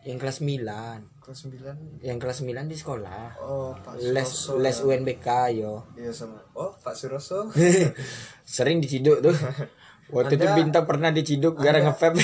[0.00, 3.42] Yang kelas 9 kelas 9 yang kelas 9 di sekolah.
[3.42, 4.62] Oh Pak les Suroso.
[4.62, 4.82] les ya.
[4.86, 5.82] UNBK yo.
[5.92, 6.38] Iya sama.
[6.54, 7.50] Oh Pak Suroso?
[8.46, 9.34] Sering diciduk tuh.
[10.14, 12.14] Waktu itu Anda- bintang pernah diciduk gara ngevap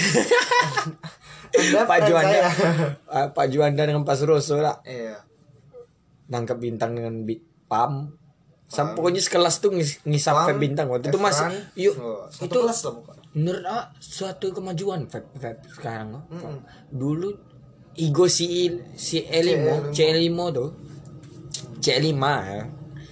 [1.84, 2.38] Pak Juanda.
[3.04, 4.78] Ah, Pak Juanda dengan Pak Suroso lah.
[4.82, 5.18] Iya.
[6.28, 8.14] Nangkep bintang dengan bi- pam.
[8.64, 10.88] Sampai pokoknya sekelas tuh ngis- ngisap Pam, bintang.
[10.88, 11.44] Waktu itu masih
[11.76, 16.22] yuk Oh, itu kelas lah bukan menurut ah, suatu kemajuan vape vape sekarang loh.
[16.28, 16.56] Mm-mm.
[16.88, 17.32] dulu
[17.92, 20.70] Igo si si Elimo C C Elimo tuh
[21.78, 22.62] C5 ya.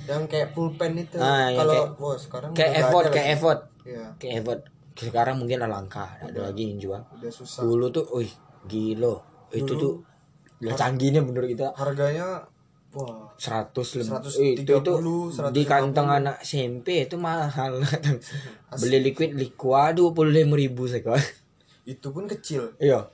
[0.06, 1.18] yang kayak pulpen itu.
[1.18, 3.60] Ah, kalau kayak- sekarang Kayak udah effort, kayak effort.
[3.82, 4.60] Iya, Kayak effort.
[4.92, 6.98] Sekarang mungkin udah langka, ada lagi yang jual.
[6.98, 7.62] udah susah.
[7.62, 8.30] Dulu tuh, wih,
[8.66, 9.14] gila.
[9.50, 9.92] Itu tuh
[10.58, 11.70] udah canggihnya menurut kita.
[11.72, 12.42] harganya
[12.90, 14.92] wah 100 lebih 130, itu itu
[15.30, 15.54] 150.
[15.54, 17.78] di kantong anak SMP itu mahal.
[18.82, 21.22] Beli liquid liqua dua puluh lima ribu sekali.
[21.84, 22.74] Itu pun kecil.
[22.76, 23.06] Iya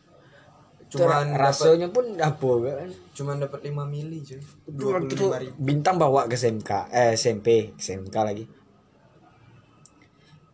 [0.87, 4.39] cuman rasanya pun apa kan cuman dapat 5 mili cuy.
[4.71, 5.55] Itu waktu itu 25 ribu.
[5.59, 8.45] Bintang bawa ke SMK eh SMP SMK lagi.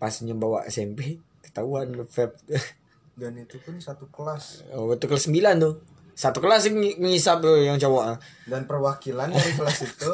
[0.00, 2.40] Pasnya bawa SMP ketahuan vape
[3.20, 4.64] dan itu pun satu kelas.
[4.72, 5.74] Oh, waktu kelas 9 tuh.
[6.12, 8.20] Satu kelas ngisap tuh yang cowok.
[8.48, 10.12] Dan perwakilan dari kelas itu?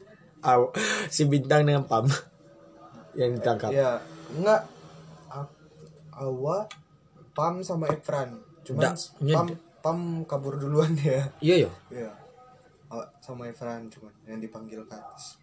[0.50, 0.72] Aw,
[1.10, 2.08] si bintang dengan pam.
[3.18, 3.70] Yang ditangkap.
[3.74, 4.00] Ya
[4.30, 4.62] enggak.
[6.20, 6.68] Awa
[7.32, 8.92] Pam sama Efran cuman
[9.22, 9.48] nyed- Pam
[9.80, 11.24] Pam kabur duluan ya.
[11.40, 12.10] Iya ya Iya.
[12.90, 15.38] Awa sama Efran cuman yang dipanggil ke atas.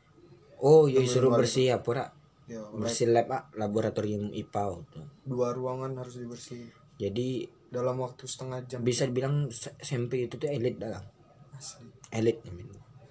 [0.58, 2.06] Oh iya suruh bersih apa Ra?
[2.48, 5.04] ya bersih lab ah, laboratorium IPA tuh.
[5.24, 6.72] dua ruangan harus dibersihin.
[6.96, 8.80] Jadi dalam waktu setengah jam.
[8.82, 11.04] bisa dibilang SMP itu tuh elit dalam
[11.52, 11.84] asli.
[12.10, 12.40] Elit.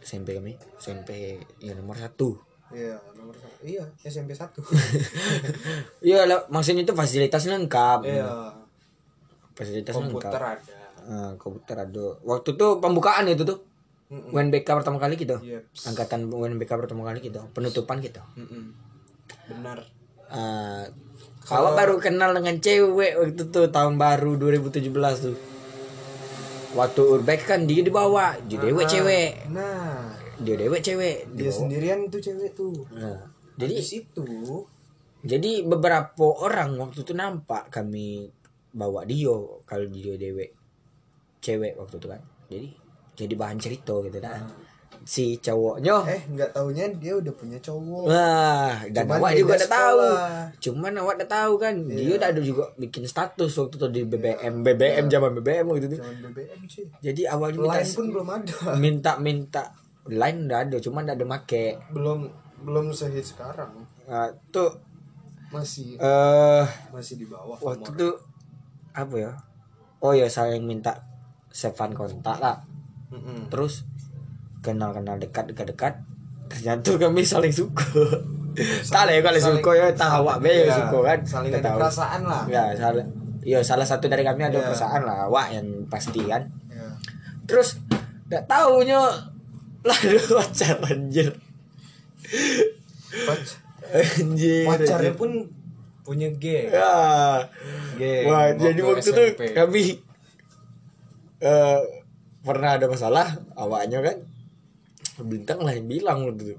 [0.00, 2.32] SMP kami SMP yang nomor satu.
[2.72, 3.56] Iya nomor satu.
[3.60, 4.62] Iya SMP satu.
[6.06, 8.26] Iya maksudnya itu fasilitasnya lengkap iya
[9.56, 10.74] fasilitas komputer lengkap ada.
[11.08, 12.06] Ah, komputer ada.
[12.22, 13.64] Waktu tuh pembukaan itu tuh.
[14.06, 14.30] Mm-mm.
[14.30, 15.34] UNBK pertama kali gitu.
[15.42, 15.90] Yeps.
[15.90, 17.42] angkatan UNBK pertama kali gitu.
[17.50, 18.22] Penutupan gitu.
[18.38, 18.70] Mm-mm.
[19.50, 19.82] benar.
[20.30, 20.86] Ah,
[21.50, 25.36] awak baru kenal dengan cewek waktu tuh tahun baru 2017 tuh.
[26.76, 29.48] Waktu urbek kan dia dibawa dia dewek cewek.
[29.50, 31.26] nah dia dewek cewek.
[31.34, 32.84] Dia sendirian tuh cewek tuh.
[32.92, 33.26] Nah,
[33.56, 34.28] jadi di situ
[35.26, 38.30] jadi beberapa orang waktu itu nampak kami
[38.76, 40.52] bawa Dio kalau Dio dewek
[41.40, 42.22] cewek waktu itu kan.
[42.52, 42.68] Jadi
[43.16, 44.44] jadi bahan cerita gitu kan.
[45.06, 45.96] Si cowoknya.
[46.04, 48.04] Eh nggak taunya dia udah punya cowok.
[48.10, 50.00] Wah dan Cuman awak juga udah tahu.
[50.60, 54.54] cuman awak udah tahu kan dia udah ada juga bikin status waktu itu di BBM
[54.60, 55.96] BBM zaman BBM waktu itu.
[55.96, 56.84] Jangan BBM sih.
[57.00, 58.56] Jadi awalnya minta lain pun belum ada.
[58.76, 59.62] minta minta
[60.06, 61.66] line udah ada cuman udah ada make.
[61.90, 62.18] Belum
[62.66, 63.72] belum sehit sekarang.
[64.08, 64.74] Nah, tuh
[65.54, 65.94] masih.
[66.02, 68.10] eh masih di bawah waktu itu
[68.96, 69.32] apa ya?
[69.98, 71.04] Oh ya saya yang minta
[71.48, 72.64] sevan kontak lah.
[73.06, 73.46] Mm-mm.
[73.46, 73.86] terus
[74.58, 75.94] kenal kenal dekat dekat dekat
[76.46, 77.86] ternyata kami saling suka.
[78.82, 81.18] Tak lah ya kalau saling- suka ya tahu awak be ya Iya, suka kan?
[81.22, 82.42] saling ada perasaan lah.
[82.46, 83.04] Ya salah
[83.40, 84.66] Iya salah satu dari kami ada Iya.
[84.66, 86.48] perasaan lah awak yang pasti kan?
[86.66, 86.88] Ya.
[87.44, 87.78] terus
[88.26, 88.98] nggak taunya
[89.80, 91.30] lah ada pacar anjir.
[93.22, 93.58] Pac-
[94.18, 94.66] anjir.
[94.66, 95.30] Pacarnya pun
[96.06, 96.70] punya geng.
[96.70, 97.42] Ya.
[97.98, 99.42] Geng Wah, jadi waktu itu SMP.
[99.50, 99.82] kami
[101.42, 101.80] eh
[102.46, 104.16] pernah ada masalah awaknya kan
[105.26, 106.56] bintang lah yang bilang waktu itu.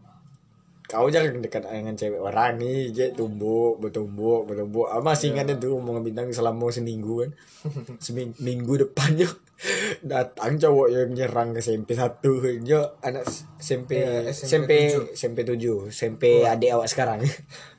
[0.88, 4.88] Kau jangan dekat dengan cewek orang nih je tumbuk bertumbuk bertumbuk.
[4.88, 7.32] Ah, masih ingat itu omongan bintang selama seminggu kan.
[8.04, 9.28] Seminggu minggu depannya
[10.16, 12.39] datang cowok yang nyerang ke SMP satu.
[12.64, 13.28] Yo anak
[13.60, 17.20] SMP Iya, SMP SMP SMP 7 SMP adik awak sekarang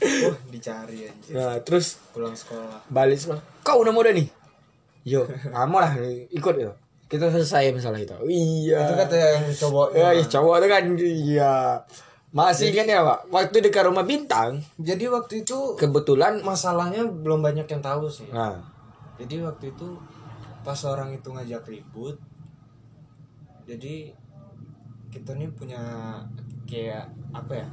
[0.00, 1.32] wah dicari anjir.
[1.36, 2.80] Nah terus pulang sekolah.
[2.88, 4.26] balik sekolah kau udah muda nih?
[5.04, 5.24] Yo
[5.54, 5.92] kamu lah
[6.32, 6.72] ikut yo.
[7.10, 8.14] Kita selesai masalah itu.
[8.26, 8.86] Iya.
[8.86, 11.54] Itu kata yang cowok ya iya, cowok itu kan iya.
[12.30, 13.18] Masih kan ya pak?
[13.34, 18.30] Waktu dekat rumah bintang jadi waktu itu kebetulan masalahnya belum banyak yang tahu sih.
[18.30, 18.62] Nah.
[19.18, 20.00] Jadi waktu itu
[20.60, 22.20] pas orang itu ngajak ribut
[23.64, 24.10] jadi
[25.14, 25.80] kita nih punya
[26.66, 27.68] kayak apa ya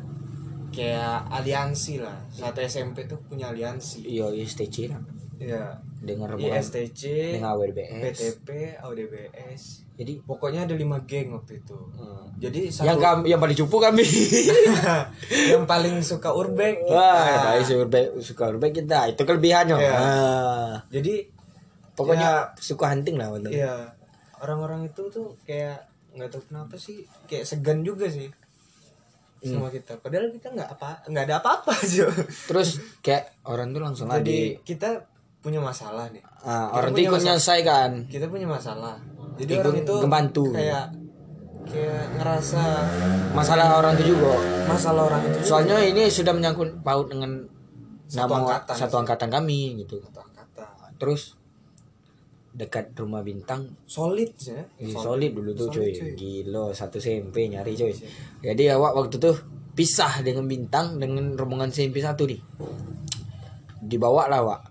[0.74, 2.18] kayak aliansi lah.
[2.32, 4.04] Satu SMP tuh punya aliansi.
[4.04, 5.02] Iya ISTC lah.
[5.38, 7.02] Ya dengan rombongan ISTC
[7.36, 8.48] dengan AWBS PTP
[8.80, 9.62] AUDBS
[9.98, 11.74] jadi pokoknya ada lima geng waktu itu.
[11.98, 12.30] Hmm.
[12.38, 14.06] jadi satu yang kami yang paling cupu kami.
[15.52, 16.94] Yang paling suka urbek kita.
[16.94, 19.10] wah guys suka suka urban kita.
[19.10, 19.78] Itu kelebihannya.
[19.82, 19.94] Iya.
[19.98, 20.74] Ah.
[20.94, 21.26] jadi
[21.98, 23.58] pokoknya suka hunting lah waktu itu.
[23.58, 23.90] Iya,
[24.38, 28.30] orang-orang itu tuh kayak nggak tahu kenapa sih, kayak segan juga sih
[29.48, 29.58] Hmm.
[29.58, 29.94] sama kita.
[29.98, 32.06] Padahal kita nggak apa, nggak ada apa-apa aja.
[32.44, 32.70] terus
[33.00, 34.90] kayak orang tuh langsung Jadi kita
[35.38, 36.20] punya masalah nih.
[36.42, 37.28] ah, orang tuh ikut masalah.
[37.30, 38.96] nyelesaikan Kita punya masalah.
[39.38, 40.44] Jadi Ikut orang itu ngebantu.
[40.52, 40.86] kayak
[41.64, 42.64] kayak ngerasa
[43.32, 44.34] masalah orang itu juga
[44.66, 47.44] masalah orang itu juga soalnya ini sudah menyangkut paut dengan
[48.04, 50.64] Satu nama angkatan satu angkatan kami gitu satu angkatan.
[50.96, 51.37] terus
[52.58, 54.66] dekat rumah bintang Solid ya.
[54.82, 56.18] Ih, solid dulu tuh Solid, cuy.
[56.18, 57.94] Gila satu SMP nyari cuy.
[58.42, 59.38] Jadi awak waktu tuh
[59.78, 62.42] pisah dengan bintang dengan rombongan SMP satu nih.
[63.86, 64.62] Dibawa lah awak.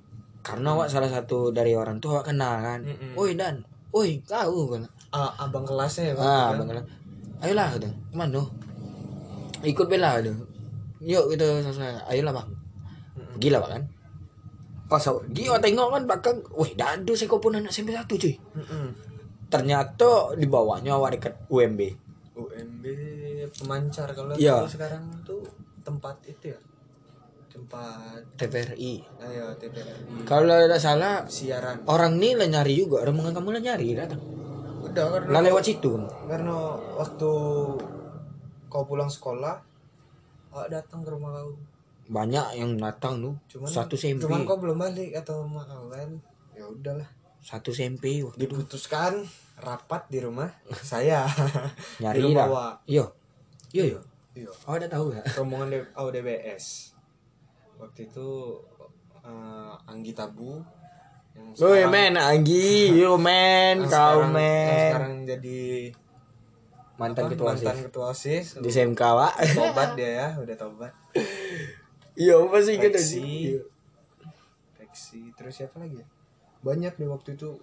[0.42, 2.82] Karena awak salah satu dari orang tua awak kenal kan.
[3.14, 3.62] Woi Dan,
[3.94, 4.82] woi kau kan.
[5.14, 6.14] Ah, abang kelasnya ya.
[6.18, 6.86] Ah, bang Kelan.
[7.44, 8.42] ayolah gitu ke mana
[9.60, 10.32] ikut bela gitu
[11.04, 12.48] yuk kita selesai ayolah bang
[13.36, 13.82] gila pak kan
[14.86, 15.02] pas
[15.34, 18.38] dia tengok kan belakang wih dadu saya pun anak SMP satu cuy.
[18.54, 18.86] Mm-mm.
[19.46, 21.80] ternyata di bawahnya awak dekat UMB
[22.36, 22.84] UMB
[23.56, 24.12] pemancar.
[24.12, 25.40] Kalau kalau sekarang tuh
[25.80, 26.58] tempat itu ya?
[27.48, 31.80] Tempat TVRI ayo TVRI kalau tidak salah siaran.
[31.88, 33.00] orang ini lah nyari juga.
[33.08, 34.20] Rombongan kamu lah nyari datang.
[34.84, 35.96] Udah karena lah lewat situ.
[36.28, 36.56] karena
[37.00, 37.30] waktu
[38.68, 39.56] kau pulang sekolah
[40.52, 41.56] awak datang ke rumah kau
[42.06, 43.34] banyak yang datang tuh.
[43.48, 46.10] Cuman satu SMP cuman kau belum balik atau kau kan
[46.52, 47.08] ya udahlah.
[47.38, 48.46] Satu SMP waktu itu.
[48.48, 49.22] Diputuskan
[49.56, 51.26] rapat di rumah saya.
[52.02, 53.04] Nyari di rumah awak yo
[53.70, 54.00] yo yo
[54.32, 54.50] iya.
[54.64, 56.94] Oh udah tahu ya rombongan D- ODBS
[57.76, 58.28] waktu itu
[59.18, 60.60] eh, Anggi Tabu
[61.34, 64.88] yang sekarang- men Anggi, yo men, kau men.
[64.88, 65.60] sekarang jadi
[66.96, 67.84] Mantan apa, ketua mantan OSIS.
[67.84, 68.46] ketua OSIS.
[68.56, 69.32] Di SMK, Pak.
[69.52, 70.92] tobat dia ya udah tobat
[72.16, 73.20] Iya, apa sih kan Peksi
[74.80, 76.06] Peksi terus siapa lagi ya?
[76.64, 77.60] Banyak deh waktu itu.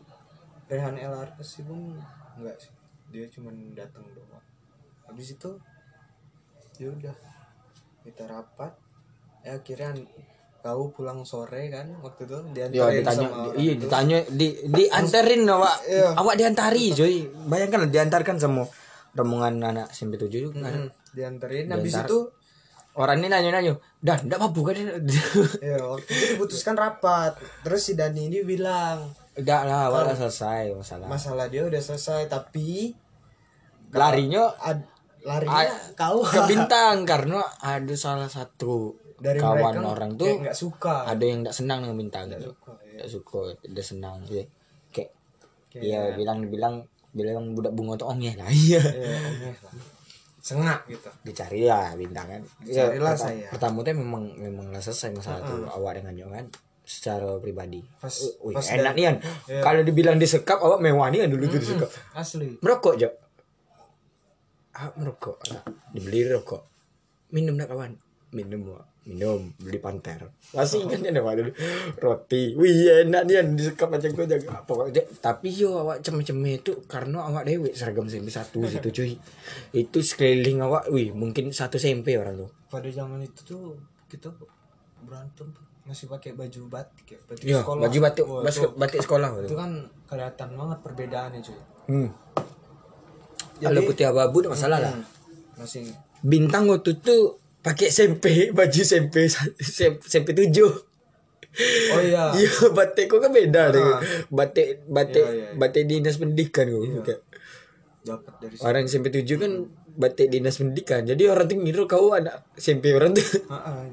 [0.70, 1.98] Rehan LR sih pun
[2.40, 2.72] enggak sih.
[3.12, 4.42] Dia cuma datang doang.
[5.10, 5.50] Habis itu
[6.78, 7.16] ya udah.
[8.06, 8.74] Kita rapat.
[9.44, 9.92] Ya akhirnya
[10.64, 12.38] kau pulang sore kan waktu itu?
[12.56, 16.08] Diantarin ditanya, sama iya ditanya, di dianterin awak, Iya.
[16.16, 17.16] awak diantari, coy.
[17.52, 18.64] Bayangkan diantarkan sama
[19.12, 20.88] rombongan anak SMP 7 itu kan.
[20.88, 22.08] Mm, dianterin habis Diantar.
[22.08, 22.20] itu
[22.94, 24.78] Orang ini nanya-nanya, "Dan, enggak mabuk kan?"
[25.66, 31.08] ya waktu itu diputuskan rapat terus si Dani ini bilang Enggak lah, udah selesai masalah.
[31.10, 32.94] masalah dia udah selesai tapi
[33.90, 34.86] Larinya ad,
[35.22, 40.58] larinya kau ke bintang karena ada salah satu dari kawan mereka orang kayak tuh nggak
[40.58, 42.52] suka ada yang enggak senang dengan bintang gitu.
[42.52, 42.90] suka ya.
[42.92, 44.44] Enggak suka, udah senang ya.
[44.92, 45.10] Kayak
[45.70, 46.76] Kayak- Iya, bilang bilang
[47.10, 48.50] bilang budak bunga tuh ongnya lah.
[48.66, 48.82] Iya.
[48.82, 49.93] ya lah
[50.44, 52.42] sengak gitu Dicari lah bintang kan.
[52.60, 53.48] Dicarilah Iya, perta- saya.
[53.48, 56.46] Pertama tuh memang memang lah selesai masalah tuh awak dengan kan
[56.84, 57.80] secara pribadi.
[57.80, 59.16] Pas- Wih, pas enak nih kan.
[59.48, 59.62] Iya.
[59.64, 61.88] Kalau dibilang disekap awak mewah nih kan dulu tuh disekap.
[62.12, 63.10] asli Merokok aja.
[64.74, 65.38] Ah, merokok.
[65.48, 66.60] Ah, dibeli rokok.
[67.30, 67.96] Minum nak kawan.
[68.30, 68.84] Minum Wak.
[69.04, 70.32] Minum beli panter.
[70.50, 71.52] Masih ingat kan awak dulu
[71.98, 72.56] roti.
[72.56, 72.72] Wih
[73.04, 74.64] enak nih kan disekap macam kau jaga.
[74.64, 79.20] Pokoknya tapi yo awak cem-cem itu karena awak dewe seragam SMP satu situ cuy.
[79.74, 82.52] Itu sekeliling awak, wih mungkin satu SMP orang tuh.
[82.66, 83.78] pada zaman itu tuh
[84.08, 84.34] kita
[85.00, 85.46] berantem
[85.84, 89.56] masih pakai baju batik ya baju Iya, sekolah baju batik itu, batik sekolah itu itu.
[89.56, 89.72] kan
[90.06, 92.08] kelihatan banget perbedaannya cuy Hmm.
[93.54, 94.90] Jadi- Kalau putih abu-abu masalah lah.
[94.90, 95.06] Hmm,
[95.56, 95.86] masih
[96.24, 99.32] Bintang waktu itu pakai SMP, baju SMP
[100.04, 100.52] SMP 7.
[101.94, 103.98] oh iya Iya, batik kok kan beda dengan
[104.28, 105.56] batik batik Iya, iya, iya.
[105.56, 106.82] batik dinas pendidikan kok.
[107.08, 107.22] Kayak
[108.04, 108.56] dapat dari.
[108.60, 109.52] Orang SMP 7 kan
[109.96, 111.08] batik dinas pendidikan.
[111.08, 113.24] Jadi orang tuh ngira kau anak SMP orang tuh.
[113.48, 113.86] Ah, ah.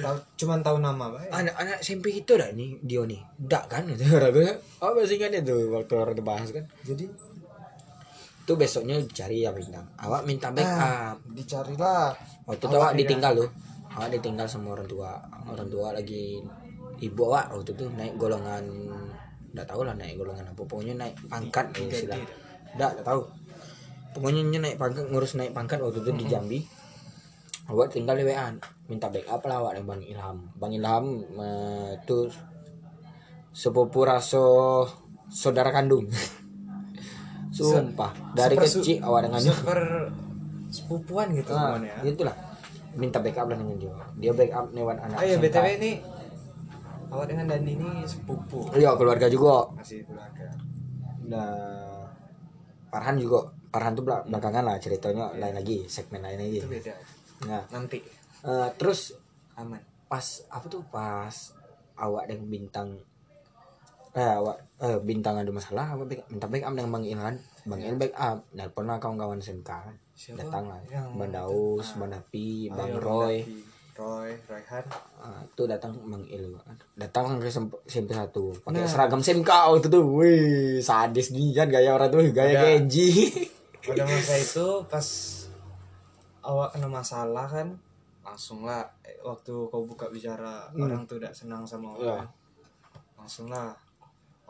[0.00, 3.20] tahu cuman tahu nama baik Anak-anak SMP itu dah nih Dio nih.
[3.38, 3.88] Dak kan
[4.18, 4.50] orang gue.
[4.84, 6.68] Oh masih ingat itu waktu orang bahas kan.
[6.84, 7.08] jadi
[8.50, 9.86] Itu besoknya dicari ya bintang.
[9.94, 11.22] Awak minta backup.
[11.30, 12.10] dicarilah
[12.50, 13.46] Waktu itu awak ditinggal loh.
[13.94, 15.22] Awak ditinggal sama orang tua.
[15.46, 16.42] Orang tua lagi
[16.98, 18.66] ibu awak waktu itu naik golongan
[19.54, 20.66] enggak tahu lah naik golongan apa.
[20.66, 22.18] Pokoknya naik pangkat ya istilah.
[22.74, 23.22] Enggak, enggak tahu.
[24.18, 26.58] Pokoknya naik pangkat ngurus naik pangkat waktu itu di Jambi.
[27.70, 28.50] Awak tinggal di WA
[28.90, 30.38] minta backup lah awak dengan Bang Ilham.
[30.58, 31.04] Bang Ilham
[31.38, 32.26] eh, itu
[33.54, 34.82] sepupu raso
[35.30, 36.10] saudara kandung.
[37.62, 39.50] Sumpah, dari Super su- kecil awak dengan dia.
[39.50, 39.78] super
[40.68, 41.96] sepupuan gitu Ah, teman ya.
[42.04, 42.36] itulah.
[42.92, 43.94] Minta backup lah dengan dia.
[44.16, 45.44] Dia backup lewat anak oh iya SMK.
[45.46, 45.92] btw ini
[47.08, 48.58] awak dengan Dandi ini sepupu.
[48.72, 49.66] Iya keluarga juga.
[49.72, 50.46] Masih keluarga.
[51.24, 52.06] Nah
[52.88, 53.40] Farhan juga.
[53.68, 56.58] Farhan tuh belak- belakangan lah ceritanya lain lagi segmen lain lagi.
[56.58, 56.94] Itu beda.
[57.46, 57.98] Nah nanti.
[58.40, 59.14] eh, terus
[59.54, 59.78] aman.
[60.06, 61.30] pas apa tuh pas
[61.94, 62.98] awak dengan bintang
[64.12, 67.34] eh awak eh bintang ada masalah awak back- minta backup dengan bang Ilhan.
[67.62, 68.38] Bang Ilhan backup.
[68.50, 69.70] Nelpon lah kawan-kawan SMK.
[70.12, 70.36] Siapa?
[70.40, 70.80] datang lah.
[70.84, 73.36] Yang- bang Daus bang Napi Ayo, bang Roy.
[73.92, 74.84] Roy Royhan
[75.14, 76.56] Ah, itu datang Bang Il
[76.94, 77.52] datang ke
[77.84, 78.48] SMP satu.
[78.58, 78.88] Pakai Nah.
[78.88, 80.00] seragam SMK waktu itu.
[80.00, 82.64] Wih sadis nih kan gaya orang tuh gaya Ada.
[82.80, 83.28] Genji
[83.78, 85.06] pada masa itu pas
[86.42, 87.76] awak kena masalah kan
[88.22, 92.00] langsung lah eh, waktu kau buka bicara orang tuh tidak senang sama Iya.
[92.16, 92.28] orang.
[93.14, 93.76] Langsung lah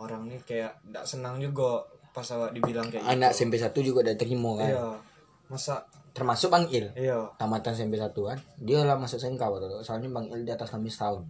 [0.01, 3.38] orang nih kayak tidak senang juga pas awak dibilang kayak anak gitu.
[3.38, 4.86] SMP satu juga udah terima kan iya
[5.46, 9.78] masa termasuk Bang Il iya tamatan SMP satu kan dia lah masuk SMK waktu itu
[9.80, 11.22] soalnya Bang Il di atas kami setahun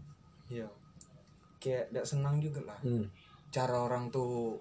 [0.48, 0.64] iya
[1.58, 3.04] kayak tidak senang juga lah hmm.
[3.50, 4.56] cara orang tuh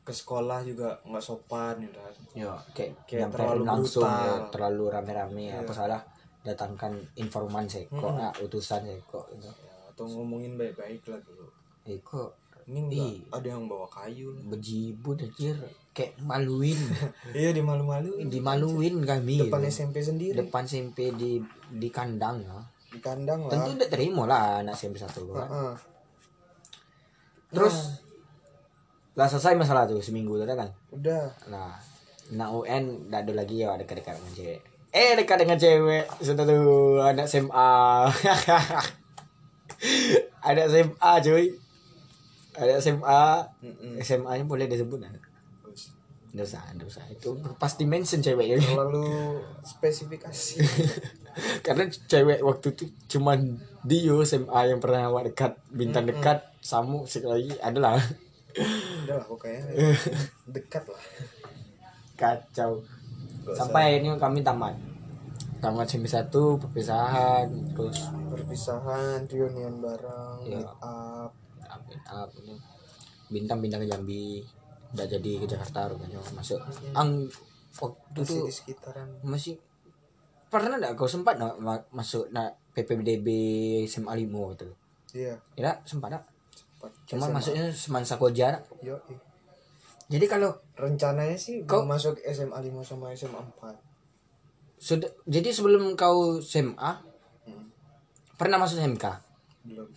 [0.00, 4.22] ke sekolah juga nggak sopan gitu kan Yo, kayak, Kayak terlalu langsung brutal.
[4.22, 5.58] yo, terlalu rame-rame Iya.
[5.58, 6.00] apa salah
[6.46, 8.22] datangkan informan seko Mm-mm.
[8.22, 9.50] ah, utusan seko gitu.
[9.50, 11.50] Ya, atau ngomongin baik-baik lah dulu
[11.82, 12.30] Eh kok
[12.66, 13.18] ini enggak Ih.
[13.30, 14.42] ada yang bawa kayu lah.
[14.50, 15.54] bejibun anjir.
[15.94, 16.74] Kayak maluin.
[17.38, 18.26] Iya dimalu-maluin.
[18.26, 19.46] Dimaluin kami.
[19.46, 19.70] Depan gitu.
[19.70, 20.34] SMP sendiri.
[20.34, 21.38] Depan SMP di
[21.70, 22.58] di kandang ya.
[22.90, 23.54] di kandang lah.
[23.54, 25.46] Tentu udah terima lah anak SMP satu kan.
[25.46, 25.74] Heeh.
[27.46, 28.02] terus
[29.14, 30.66] lah selesai masalah tuh seminggu tuh kan?
[30.90, 31.30] Udah.
[31.46, 31.70] Nah
[32.34, 33.78] nah UN udah ada lagi ya.
[33.78, 34.60] Dekat-dekat dengan cewek.
[34.90, 36.04] Eh dekat dengan cewek.
[36.18, 37.70] Sudah tuh anak SMA
[40.46, 41.46] ada SMA cuy
[42.56, 43.24] ada SMA
[43.60, 44.00] Mm-mm.
[44.00, 45.12] SMA nya boleh disebut nggak?
[45.62, 45.92] Terus,
[46.32, 47.04] Nggak usah, nggak usah.
[47.08, 48.58] Itu pasti mention ceweknya.
[48.58, 50.60] terlalu spesifikasi
[51.66, 57.46] Karena cewek waktu itu cuman Dio SMA yang pernah awak dekat, bintang dekat, Samu sekali
[57.46, 58.00] lagi adalah
[59.04, 59.68] udah lah pokoknya
[60.56, 61.02] dekat lah
[62.14, 62.80] kacau.
[63.48, 64.72] Sampai ini kami tamat.
[65.56, 70.58] Tamat SMP satu perpisahan, terus perpisahan reunian bareng Iya.
[70.58, 71.32] meet up
[71.86, 72.58] update up ini.
[73.28, 74.42] Bintang pindah ke Jambi,
[74.90, 76.58] udah jadi ke Jakarta rupanya masuk.
[76.92, 77.30] Ang
[77.76, 79.54] waktu masih itu di sekitaran masih
[80.48, 83.28] pernah enggak kau sempat ma- masuk nak PPDB
[83.84, 84.72] SMA Limo gitu
[85.12, 86.16] iya ya sempat
[86.48, 87.34] cepat cuma SMA.
[87.34, 89.18] masuknya semansa koja Yo, eh.
[90.08, 93.76] jadi kalau rencananya sih Kau- masuk SMA 5 sama SMA 4
[94.78, 97.04] sudah jadi sebelum kau SMA
[97.44, 97.68] Hmm.
[98.34, 99.04] pernah masuk SMK
[99.66, 99.88] belum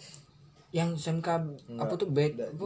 [0.69, 1.27] yang SMK
[1.77, 2.65] apa tuh bed apa.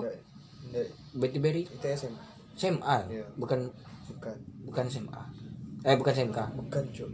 [1.13, 1.63] Betty Berry?
[1.63, 2.19] Itu SMA
[2.53, 3.25] SMA Iya.
[3.35, 3.69] bukan
[4.09, 4.35] bukan.
[4.63, 5.21] bukan SMA
[5.83, 7.11] eh bukan SMK bukan cuy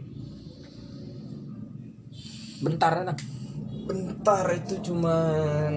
[2.60, 3.16] bentar kan
[3.88, 5.72] bentar itu cuman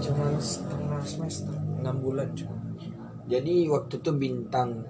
[0.00, 2.50] cuman setengah semester enam bulan cuy
[3.24, 4.84] jadi waktu itu bintang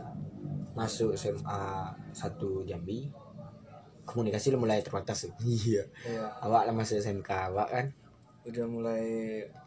[0.75, 1.63] masuk SMA
[2.11, 3.07] satu Jambi
[4.05, 5.83] komunikasi udah mulai terbatas iya.
[6.05, 6.25] Iya.
[6.41, 7.87] Awak lah masuk SMK awak kan?
[8.45, 9.05] Udah mulai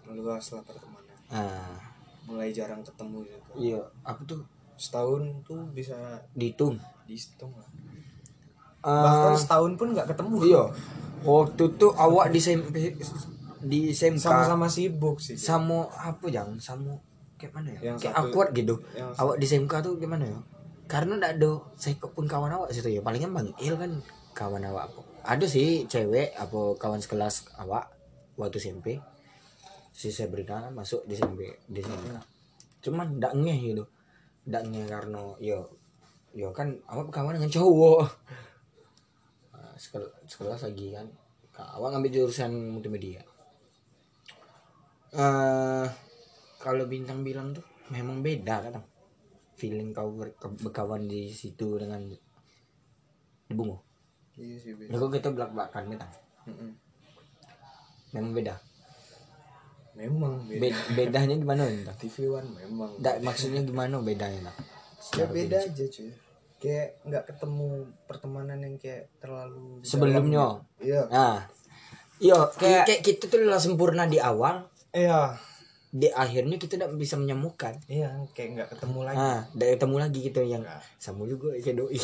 [0.06, 1.76] meluas lah pertemanan ah.
[2.24, 3.52] Mulai jarang ketemu juga.
[3.54, 4.42] Iya aku tuh?
[4.78, 5.98] Setahun tuh bisa
[6.32, 6.78] dihitung.
[7.04, 7.66] dihitung lah.
[8.86, 10.38] Ah, bahkan setahun pun nggak ketemu.
[10.46, 10.64] Iya.
[11.26, 12.94] Waktu tuh awak di SMP
[13.58, 15.34] di SMK sama-sama sibuk sih.
[15.34, 16.62] Sama apa jang?
[16.62, 16.94] Sama
[17.36, 17.92] kayak mana ya?
[17.92, 18.76] Yang kayak satu- awkward gitu.
[18.94, 20.40] yang awak di SMK tuh gimana ya?
[20.88, 23.92] Karena ndak ada saya pun kawan awak situ ya palingnya bang Il kan
[24.38, 24.94] kawan awak
[25.26, 27.90] ada sih cewek apa kawan sekelas awak
[28.38, 29.02] waktu SMP
[29.90, 32.38] si Sabrina masuk di SMP di SMK
[32.86, 33.84] cuman ndak ngeh gitu.
[34.48, 35.60] Ndak ngeh karena yo
[36.38, 38.00] yo kan awak kawan dengan cowok.
[39.58, 41.08] Nah, sekel- sekelas lagi kan.
[41.58, 43.26] Awak ngambil jurusan multimedia.
[45.18, 45.88] Eh
[46.62, 48.84] kalau bintang bilang tuh memang beda kan
[49.58, 50.14] feeling kau
[50.62, 52.06] berkawan di situ dengan
[53.48, 53.87] di bungo
[54.38, 56.12] iya sih beda kok kita belak belakan bintang
[56.48, 56.72] Mm-mm.
[58.16, 58.56] memang beda.
[59.98, 60.62] Memang beda.
[60.62, 62.92] Be- bedanya gimana bintang TV One memang.
[63.02, 64.56] Nggak, maksudnya gimana bedanya tak
[65.16, 66.12] ya beda aja cuy.
[66.58, 67.68] Kayak nggak ketemu
[68.08, 70.62] pertemanan yang kayak terlalu sebelumnya?
[70.80, 71.02] Iya.
[71.12, 71.38] Nah
[72.18, 74.66] iya kayak, kayak kita tuh lah sempurna di awal.
[74.96, 75.38] Iya
[75.98, 80.20] di akhirnya kita tidak bisa menyembuhkan iya kayak nggak ketemu lagi Ah, udah ketemu lagi
[80.22, 80.82] gitu yang Nggak.
[81.02, 81.98] sama juga kayak doi.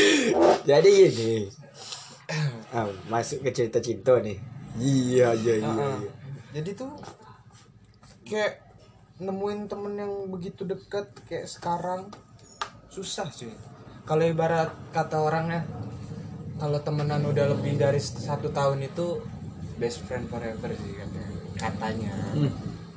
[0.70, 1.38] Jadi gini.
[2.70, 4.38] Ah, masuk ke cerita cinta nih.
[4.78, 5.66] Iya, iya, iya.
[5.66, 5.98] Ah, ah.
[5.98, 6.10] iya.
[6.50, 6.94] jadi tuh
[8.22, 8.62] kayak
[9.18, 12.08] nemuin temen yang begitu dekat kayak sekarang
[12.88, 13.50] susah cuy
[14.02, 15.66] kalau ibarat kata orangnya
[16.56, 19.18] kalau temenan udah lebih dari satu tahun itu
[19.76, 21.19] best friend forever sih katanya
[21.60, 22.48] katanya Hmm.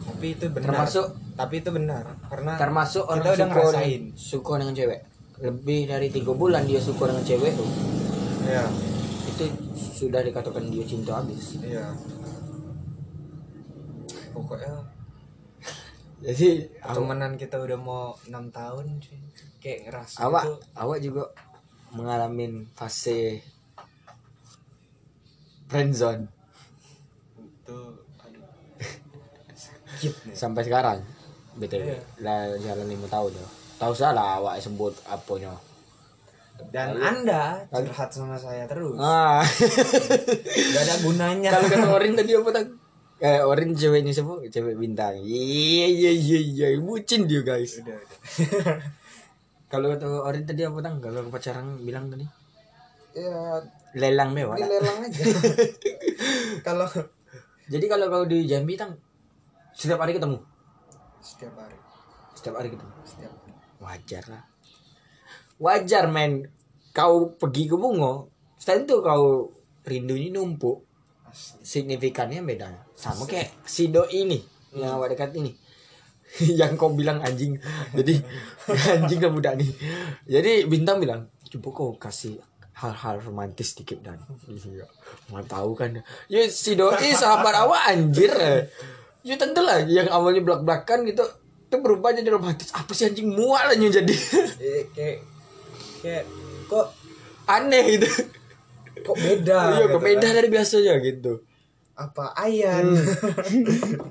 [0.01, 4.73] tapi itu benar Termasuk- tapi itu benar karena Termasuk orang kita udah ngerasain suka dengan
[4.73, 4.99] cewek.
[5.35, 7.67] Lebih dari tiga bulan dia suka dengan cewek tuh.
[8.43, 8.63] iya
[9.25, 9.43] Itu
[9.73, 11.57] sudah dikatakan dia cinta habis.
[11.57, 11.91] iya
[14.31, 14.71] pokoknya
[16.23, 16.47] Jadi
[16.81, 19.19] temenan kita udah mau enam tahun cuy
[19.59, 21.23] kayak ngerasa awak, itu awak juga
[21.89, 23.43] mengalami fase
[25.65, 26.27] friendzone
[27.37, 27.77] itu
[28.19, 28.47] aduh
[30.03, 30.99] sakit nih sampai sekarang.
[31.55, 31.79] BTW.
[31.87, 31.97] Iya.
[32.19, 33.47] Lah jalan lima tahun ya.
[33.79, 35.55] Tahu salah awak sebut apanya.
[36.69, 39.41] dan anda curhat sama saya terus Ah.
[40.73, 42.65] gak ada gunanya Kalau kata Orin tadi apa tak?
[43.19, 44.37] Eh, Orin ceweknya siapa?
[44.47, 45.17] Cewek bintang.
[45.17, 47.81] Iya iya iya iya, bucin dia guys.
[47.81, 48.77] udah udah
[49.73, 51.01] Kalau kata Orin tadi apa tang?
[51.01, 52.23] Kalau pacaran bilang tadi
[53.13, 53.59] ya
[53.93, 54.57] lelang mewah.
[54.57, 54.65] tak?
[54.65, 55.21] dilelang aja
[56.67, 56.87] kalau
[57.69, 58.93] Jadi kalau kau di Jambi tang
[59.73, 60.37] setiap hari ketemu.
[61.23, 61.77] setiap hari.
[62.35, 62.93] Setiap hari ketemu?
[63.07, 63.53] Setiap hari.
[63.79, 64.43] Wajar lah.
[65.59, 66.47] Wajar men.
[66.93, 68.29] Kau pergi ke bungo
[68.63, 69.51] itu kau
[69.83, 70.85] rindunya numpuk.
[71.65, 72.69] Signifikannya beda.
[72.93, 74.39] Sama kayak si doi ini
[74.77, 75.51] yang awak dekat ini.
[76.59, 77.61] Yang kau bilang anjing.
[77.93, 78.17] Jadi
[78.97, 79.69] anjing kamu budak nih
[80.25, 82.41] jadi bintang bilang coba kau kasih
[82.73, 84.17] hal-hal romantis dikit dan.
[84.49, 84.89] Iya.
[85.29, 86.01] Mau tahu kan?
[86.25, 88.33] Ya si doi sahabat awak anjir
[89.23, 91.23] ya tentu lah yang awalnya belak belakan gitu
[91.65, 92.69] itu berubah jadi romantis.
[92.69, 94.13] Apa sih anjing mual aja jadi?
[94.61, 95.17] Eh, kayak
[95.99, 96.23] kayak
[96.69, 96.87] kok
[97.49, 98.07] aneh gitu.
[99.01, 100.35] kok beda iya gitu kok beda kan.
[100.37, 101.41] dari biasanya gitu.
[101.95, 102.93] Apa ayan?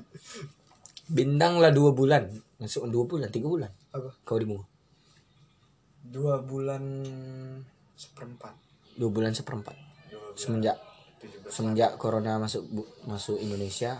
[1.17, 2.27] Bintang lah dua bulan.
[2.59, 3.71] Masuk dua bulan tiga bulan.
[3.93, 4.11] Apa?
[4.23, 4.67] Kau di Bungo
[6.03, 6.83] dua bulan
[7.97, 8.53] seperempat.
[8.93, 9.73] Dua bulan seperempat.
[10.11, 10.77] Dua bulan semenjak
[11.49, 13.97] semenjak corona masuk bu- masuk Indonesia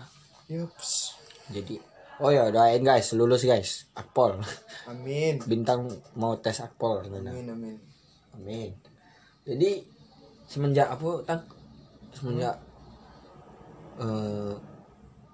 [0.48, 1.18] yups.
[1.52, 1.80] Jadi
[2.22, 4.40] oh ya doain guys lulus guys akpol.
[4.88, 5.40] Amin.
[5.50, 7.76] Bintang mau tes akpol gimana amin amin.
[8.36, 8.70] Amin.
[9.44, 9.84] Jadi
[10.48, 11.42] semenjak apa tang
[12.14, 12.56] semenjak
[14.00, 14.54] eh,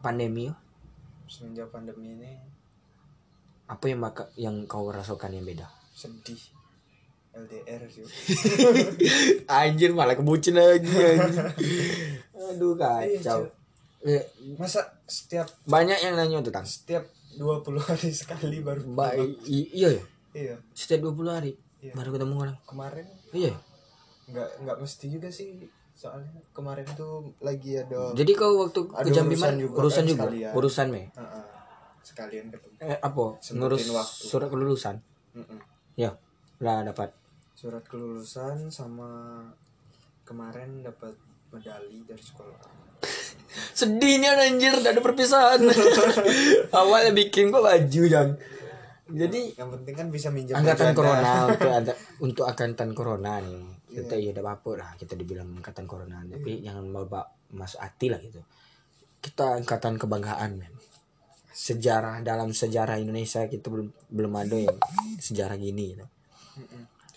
[0.00, 0.54] pandemi ya,
[1.28, 2.32] semenjak pandemi ini
[3.70, 5.68] apa yang maka yang kau rasakan yang beda?
[6.00, 6.42] sedih.
[7.30, 8.02] LDR sih.
[9.46, 11.46] Anjir malah kebucin lagi anjir.
[12.50, 13.46] aduh kacau
[14.00, 14.24] Eh,
[14.56, 17.04] masa setiap banyak yang nanya tuh tang setiap
[17.36, 19.12] 20 hari sekali baru Ba-
[19.44, 20.02] iya ya?
[20.32, 20.54] Iya.
[20.72, 21.92] Setiap 20 hari Iya.
[21.92, 22.56] baru ketemu orang.
[22.62, 23.52] Kemarin iya.
[24.26, 25.58] nggak nggak mesti juga sih
[25.90, 30.22] soalnya kemarin tuh lagi ada jadi kau waktu ke Jambi urusan juga urusan kan juga?
[30.22, 30.52] sekalian.
[30.54, 31.44] urusan me Heeh.
[32.00, 32.74] sekalian ketemu.
[32.80, 33.24] Eh apa?
[33.42, 34.24] Ngurus waktu.
[34.24, 34.96] surat kelulusan?
[35.32, 35.58] Mm-mm.
[35.94, 36.16] ya
[36.58, 37.12] lah dapat.
[37.52, 39.44] Surat kelulusan sama
[40.22, 41.12] kemarin dapat
[41.48, 42.56] medali dari sekolah
[43.74, 45.60] sedihnya anjir udah ada perpisahan.
[46.80, 48.30] Awalnya bikin kok baju yang
[49.10, 51.92] jadi yang penting kan bisa minjem angkatan corona untuk ada
[52.22, 53.58] untuk angkatan corona nih.
[53.90, 56.22] Kita ya udah apa lah kita dibilang angkatan corona.
[56.22, 58.38] Tapi jangan bawa masuk hati lah gitu.
[59.18, 60.74] Kita angkatan kebanggaan men.
[61.50, 64.78] Sejarah dalam sejarah Indonesia kita belum belum ada yang
[65.18, 66.06] sejarah gini gitu.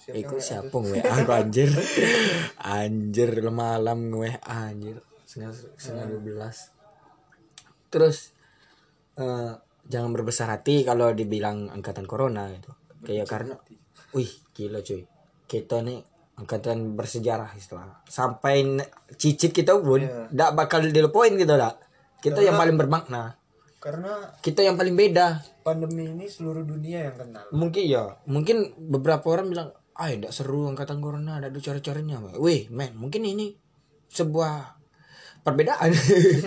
[0.04, 1.70] Siapa Iku siapa nge WA aku anjir.
[2.60, 4.98] Anjir malam nge WA anjir
[5.34, 5.50] Setengah,
[5.82, 8.18] setengah 12 Terus
[9.18, 9.54] eh,
[9.84, 12.72] Jangan berbesar hati kalau dibilang angkatan corona gitu.
[13.04, 13.56] Kayak karena
[14.16, 15.04] Wih gila cuy.
[15.50, 16.00] Kita nih
[16.40, 18.06] angkatan bersejarah istilah.
[18.08, 18.64] Sampai
[19.20, 20.08] cicit kita pun.
[20.32, 21.76] Nggak bakal dilupain gitu lah.
[22.24, 23.36] Kita yang paling bermakna.
[23.84, 25.44] karena Kita yang paling beda.
[25.60, 27.44] pandemi ini seluruh dunia yang kenal.
[27.52, 29.70] Mungkin ya mungkin beberapa orang bilang
[30.00, 33.54] ah tidak seru angkatan corona ada cara-caranya wih men mungkin ini
[34.10, 34.83] sebuah
[35.44, 35.92] perbedaan.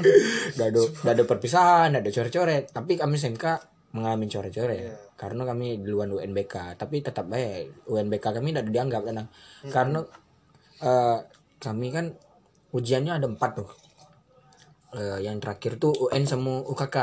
[0.56, 2.64] Gak ada gak ada perpisahan gak ada coret-coret.
[2.72, 3.44] Tapi kami SMK
[3.92, 4.80] mengalami coret-coret.
[4.80, 4.94] Iya.
[5.16, 9.28] karena kami duluan UNBK tapi tetap baik UNBK kami tidak dianggap tenang.
[9.72, 10.00] Karena
[10.84, 11.18] eh,
[11.56, 12.12] kami kan
[12.76, 13.70] ujiannya ada empat tuh.
[14.96, 16.96] Eh, yang terakhir tuh UN sama UKK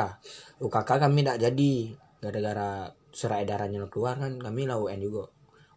[0.61, 1.73] UKK kami tidak jadi.
[2.23, 5.29] Gara-gara surat edarannya keluar kan kami lah UN juga.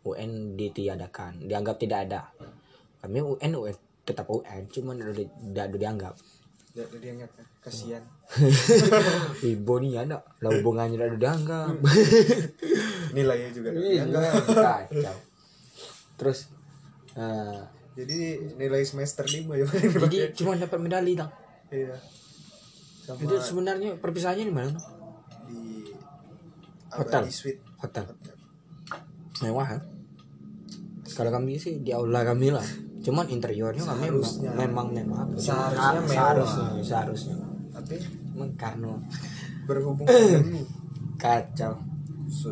[0.05, 1.49] UN ditiadakan.
[1.49, 2.31] Dianggap tidak ada.
[3.01, 3.77] Kami UN UN
[4.07, 6.15] tetap UN cuman udah di- udah dianggap.
[6.73, 7.47] Ada dianggap kan?
[7.59, 8.03] kasihan.
[9.43, 11.75] Ibu nih ada lah hubungannya udah dianggap.
[13.11, 14.43] Nilainya juga Iya, dianggap.
[14.47, 15.17] kacau.
[16.17, 16.39] Terus
[17.13, 17.61] eh,
[17.97, 18.19] jadi
[18.55, 19.65] nilai semester 5 ya
[20.05, 21.33] jadi cuma dapat medali dong
[21.69, 21.97] iya.
[23.01, 24.71] Sama itu sebenarnya perpisahannya di mana
[25.49, 25.89] di
[26.93, 27.25] Hotel.
[27.25, 27.61] Abadi Suite.
[27.81, 28.05] Hotel.
[29.41, 29.81] Mewah kan
[31.09, 32.65] kalau kami sih di aula kami lah
[33.07, 34.51] cuman interiornya kami Seharusnya.
[34.53, 36.11] memang memang Seharusnya mewah.
[36.11, 37.37] seharusnya seharusnya.
[37.71, 37.95] Tapi
[38.35, 38.91] Cuman karena
[39.65, 40.67] berhubung pandemi
[41.15, 41.79] kacau.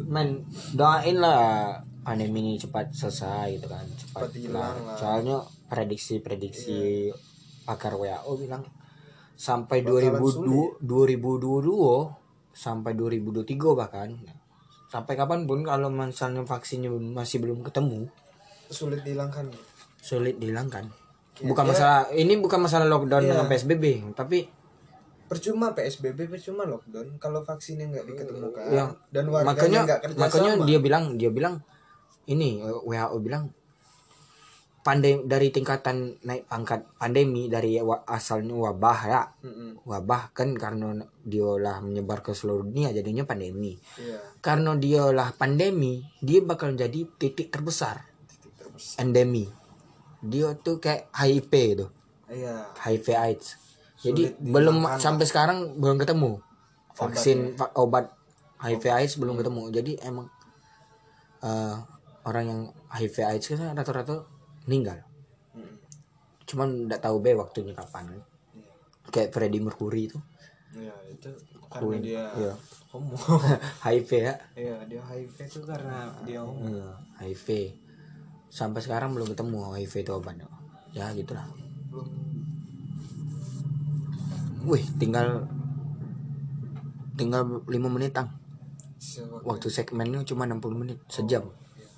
[0.06, 4.94] Men doain lah pandemi ini cepat selesai gitu kan cepat Cepat hilang lah.
[4.94, 5.36] soalnya
[5.66, 7.10] prediksi prediksi
[7.64, 8.62] pakar WHO bilang
[9.34, 14.08] sampai Bakalan 2002 2022 sampai 2023 bahkan.
[14.86, 18.06] Sampai kapan pun kalau misalnya vaksinnya masih belum ketemu
[18.70, 19.50] sulit dihilangkan
[20.04, 20.92] sulit dihilangkan
[21.34, 21.70] Ya, bukan ya.
[21.74, 23.30] masalah ini bukan masalah lockdown Iya.
[23.34, 23.84] dengan PSBB
[24.14, 24.46] tapi
[25.24, 27.18] percuma PSBB percuma lockdown.
[27.18, 30.66] Kalau vaksinnya nggak diketemukan Ya, dan warganya makanya kerja makanya sama.
[30.68, 31.58] dia bilang dia bilang
[32.24, 33.50] ini eh, WHO bilang
[34.84, 39.22] pandai dari tingkatan naik pangkat pandemi dari asalnya wabah ya.
[39.42, 39.80] Mm-mm.
[39.82, 43.74] wabah kan karena dialah menyebar ke seluruh dunia jadinya pandemi.
[43.96, 44.20] Iya.
[44.38, 48.04] Karena dialah pandemi dia bakal jadi titik terbesar.
[48.28, 49.02] Titik terbesar.
[49.02, 49.48] Endemi
[50.24, 51.86] dia tuh kayak HIV itu
[52.32, 52.64] iya.
[52.80, 53.48] HIV AIDS.
[54.00, 56.40] Jadi Sulit belum dihilangkan sampai sekarang belum ketemu.
[56.94, 58.08] Vaksin va- obat
[58.60, 59.62] HIV AIDS belum ketemu.
[59.70, 60.26] Jadi emang
[61.40, 61.76] eh,
[62.24, 62.60] orang yang
[62.90, 64.24] HIV AIDS kan rata-rata
[64.64, 65.04] meninggal.
[66.44, 68.20] Cuman nggak tahu be waktunya kapan.
[69.08, 70.18] Kayak Freddie Mercury itu
[70.74, 71.30] ya itu
[71.70, 72.54] karena dia Iya.
[72.90, 73.14] homo.
[73.86, 74.34] HIV ya.
[74.58, 76.66] Iya dia HIV itu karena dia homo.
[76.66, 76.88] Iya,
[77.22, 77.46] HIV
[78.54, 80.46] sampai sekarang belum ketemu HIV itu obatnya
[80.94, 81.42] ya gitulah.
[84.62, 85.50] Wih tinggal
[87.18, 88.30] tinggal 5 menit tang
[89.42, 91.50] waktu segmennya cuma 60 menit sejam.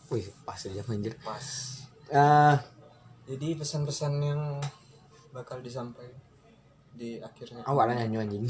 [0.09, 1.13] Wih pas sejam anjir.
[1.21, 1.45] Pas.
[2.09, 2.57] Ah,
[3.29, 4.41] jadi pesan-pesan yang
[5.37, 6.17] bakal disampaikan
[6.97, 7.69] di akhirnya.
[7.69, 8.45] Lah nyanyi anjing.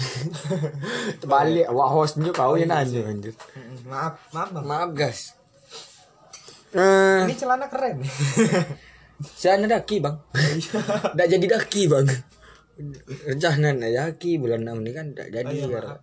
[1.21, 3.35] Terbalik awak hostnya kau yang nyanyi anjir.
[3.35, 4.65] Mm, maaf maaf bang.
[4.65, 5.35] Maaf guys
[6.75, 8.03] eh ini celana keren.
[9.47, 10.17] Ada daki bang.
[10.35, 12.07] Tidak jadi daki bang.
[13.33, 15.97] Rencana daki bulan 6 ini kan tidak jadi oh, iya,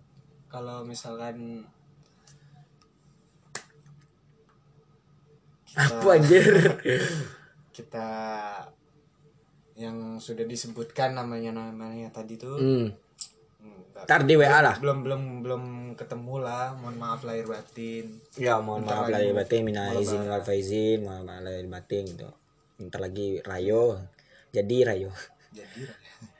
[0.50, 1.62] kalau misalkan
[5.74, 6.42] apa anjir?
[7.76, 8.08] kita
[9.74, 12.86] yang sudah disebutkan namanya namanya tadi tuh hmm.
[13.94, 14.76] Hmm, nggak- ntar di WA lah.
[14.76, 15.62] Belum belum belum
[15.94, 16.74] ketemu lah.
[16.74, 18.04] Mohon maaf lahir batin.
[18.34, 22.28] Ya mohon Bentar maaf lahir batin mina izin wal faizin mohon maaf lahir batin gitu.
[22.80, 24.02] Ntar lagi rayo.
[24.50, 25.10] Jadi rayo.
[25.50, 25.82] Jadi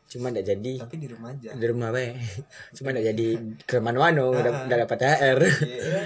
[0.07, 0.74] cuma tidak jadi.
[0.80, 1.50] Tapi di rumah aja.
[1.52, 2.05] Di rumah we
[2.76, 3.28] cuma tidak jadi
[3.62, 6.02] ke mana-mana udah, udah dapat THR Iya,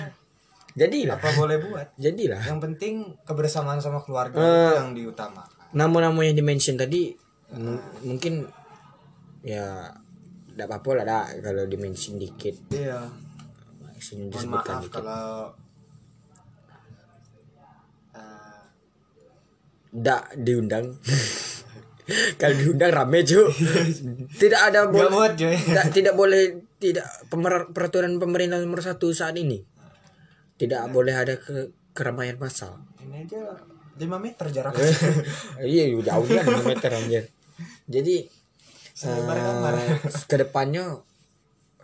[0.77, 1.87] jadilah apa boleh buat?
[1.97, 5.57] Jadilah yang penting kebersamaan sama keluarga itu yang diutamakan.
[5.69, 7.13] Nama-nama yang dimention tadi
[7.51, 8.49] m- mungkin
[9.41, 9.93] ya
[10.59, 12.59] tidak apa-apa lah dah kalau dimention dikit.
[12.75, 13.07] Iya.
[14.19, 14.99] Mohon maaf dikit.
[14.99, 15.55] kalau
[18.19, 18.59] eh,
[19.95, 20.87] tidak diundang.
[22.41, 23.53] Kalau diundang rame cu
[24.41, 29.61] tidak ada boleh coy tidak tidak boleh tidak pemer- peraturan pemerintah nomor satu saat ini.
[30.57, 33.61] Tidak boleh ada ke keramaian massal ini aja
[34.01, 34.73] 5 meter jarak.
[35.61, 37.25] Iya jauh kan 5 meter anjir.
[37.85, 38.25] Jadi
[38.99, 39.75] Selebar eh, kamar.
[40.31, 40.99] ke depannya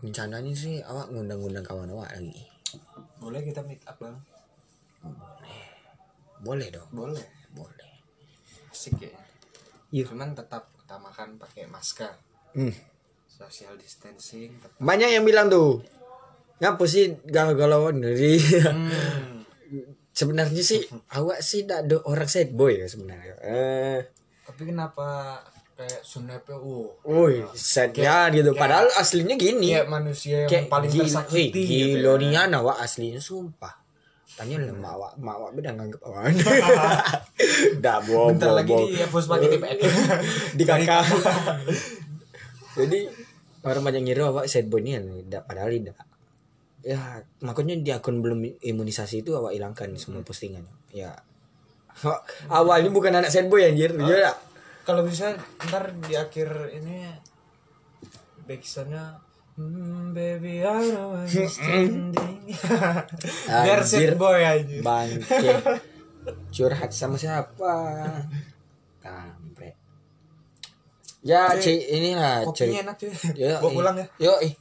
[0.02, 2.42] rencananya sih awak ngundang-ngundang kawan awak lagi?
[3.22, 4.18] Boleh kita meet up bang
[6.44, 6.68] boleh.
[6.68, 6.88] Dong.
[6.92, 7.24] Boleh.
[7.56, 7.90] Boleh.
[8.68, 9.10] Asik ya.
[9.94, 10.10] Iya.
[10.10, 12.12] cuman tetap utamakan pakai masker.
[12.54, 12.70] Hmm.
[13.34, 15.82] social distancing tetap banyak yang bilang tuh
[16.62, 19.42] ngapa sih galau-galauan dari hmm.
[20.18, 20.86] sebenarnya sih
[21.18, 23.34] awak sih tidak ada orang sad boy ya sebenarnya.
[23.42, 24.00] Eh.
[24.46, 25.38] Tapi kenapa
[25.74, 28.54] kayak sunepnya uh woi sadnya gitu.
[28.54, 29.74] padahal aslinya gini.
[29.74, 32.22] kayak manusia yang kayak paling gila, tersakiti wih, gitu ya.
[32.22, 33.74] nih anak awak aslinya sumpah.
[34.34, 36.34] Tanya lah mak awak mak awak beda nganggep awan
[37.84, 39.78] dah bobo bentar lagi dihapus pakai TPN
[40.58, 41.04] di kakak.
[42.78, 42.98] Jadi
[43.66, 45.98] orang banyak ngira awak sad boy ini tidak padahal tidak
[46.84, 50.70] ya makanya di akun belum imunisasi itu awak hilangkan semua postingannya.
[50.94, 51.18] Ya.
[52.50, 53.94] Awalnya bukan anak sad boy anjir.
[54.02, 54.34] Ya
[54.84, 55.32] kalau bisa
[55.64, 57.08] ntar di akhir ini
[58.44, 59.16] backsoundnya
[59.56, 62.44] hmm, baby I know I'm standing.
[63.64, 64.12] Biar Anjir.
[64.12, 64.78] sad boy aja.
[64.84, 65.50] Bangke.
[66.54, 67.72] Curhat sama siapa?
[69.00, 69.76] Kampret.
[71.24, 74.06] Ya ci inilah cerita enak cuy yo gua pulang ya.
[74.20, 74.52] yo ih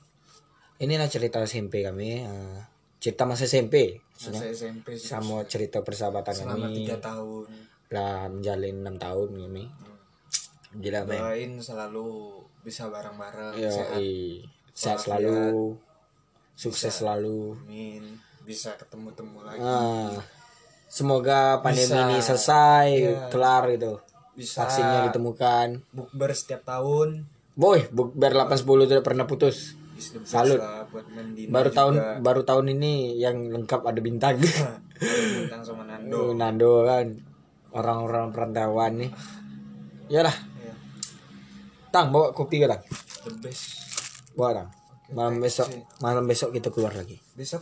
[0.80, 2.59] inilah cerita SMP kami eh,
[3.03, 6.88] cerita masa SMP masa SMP sih sama cerita persahabatan selama kami.
[6.88, 7.51] tiga tahun.
[7.91, 9.63] Lah menjalin enam tahun kami
[10.74, 11.19] gila men.
[11.19, 12.07] Doain selalu
[12.63, 14.97] bisa bareng-bareng yo sehat Walafiat.
[14.99, 15.78] selalu.
[16.53, 17.57] Sukses selalu.
[17.59, 18.03] Amin.
[18.43, 19.59] Bisa ketemu-temu lagi.
[19.59, 20.21] Ah,
[20.86, 22.05] semoga pandemi Bisa.
[22.05, 23.30] ini selesai Iya.
[23.30, 23.93] kelar gitu.
[24.34, 24.65] Bisa.
[24.65, 25.67] Vaksinnya ditemukan.
[25.93, 27.26] Bukber setiap tahun.
[27.53, 29.78] Boy bukber 810 tidak pernah putus.
[30.26, 30.59] Salut.
[30.89, 31.05] buat
[31.47, 31.78] baru juga.
[31.80, 34.36] tahun baru tahun ini yang lengkap ada bintang.
[34.99, 36.34] Bintang sama Nando.
[36.34, 37.07] Nando kan.
[37.74, 39.11] Orang-orang perantauan nih.
[40.09, 40.52] Yalah.
[41.93, 42.81] Tang bawa kopi ke tang.
[43.21, 43.63] The best.
[44.33, 44.69] Bawa tang.
[45.13, 45.67] Malam thanks, besok
[46.01, 47.21] malam besok kita keluar lagi.
[47.37, 47.61] Besok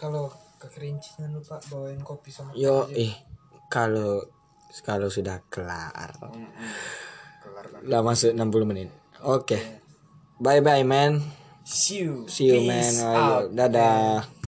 [0.00, 3.12] kalau ke Kerinci jangan lupa bawain kopi sama yo eh
[3.68, 4.24] kalau
[4.80, 6.16] kalau sudah kelar.
[6.24, 6.48] Mm-mm.
[7.44, 8.88] kelar kan lah masuk 60 menit.
[9.20, 9.60] Oke.
[10.40, 11.20] Bye bye man.
[11.68, 12.24] See you.
[12.32, 14.24] See you Peace man out Ayo, dadah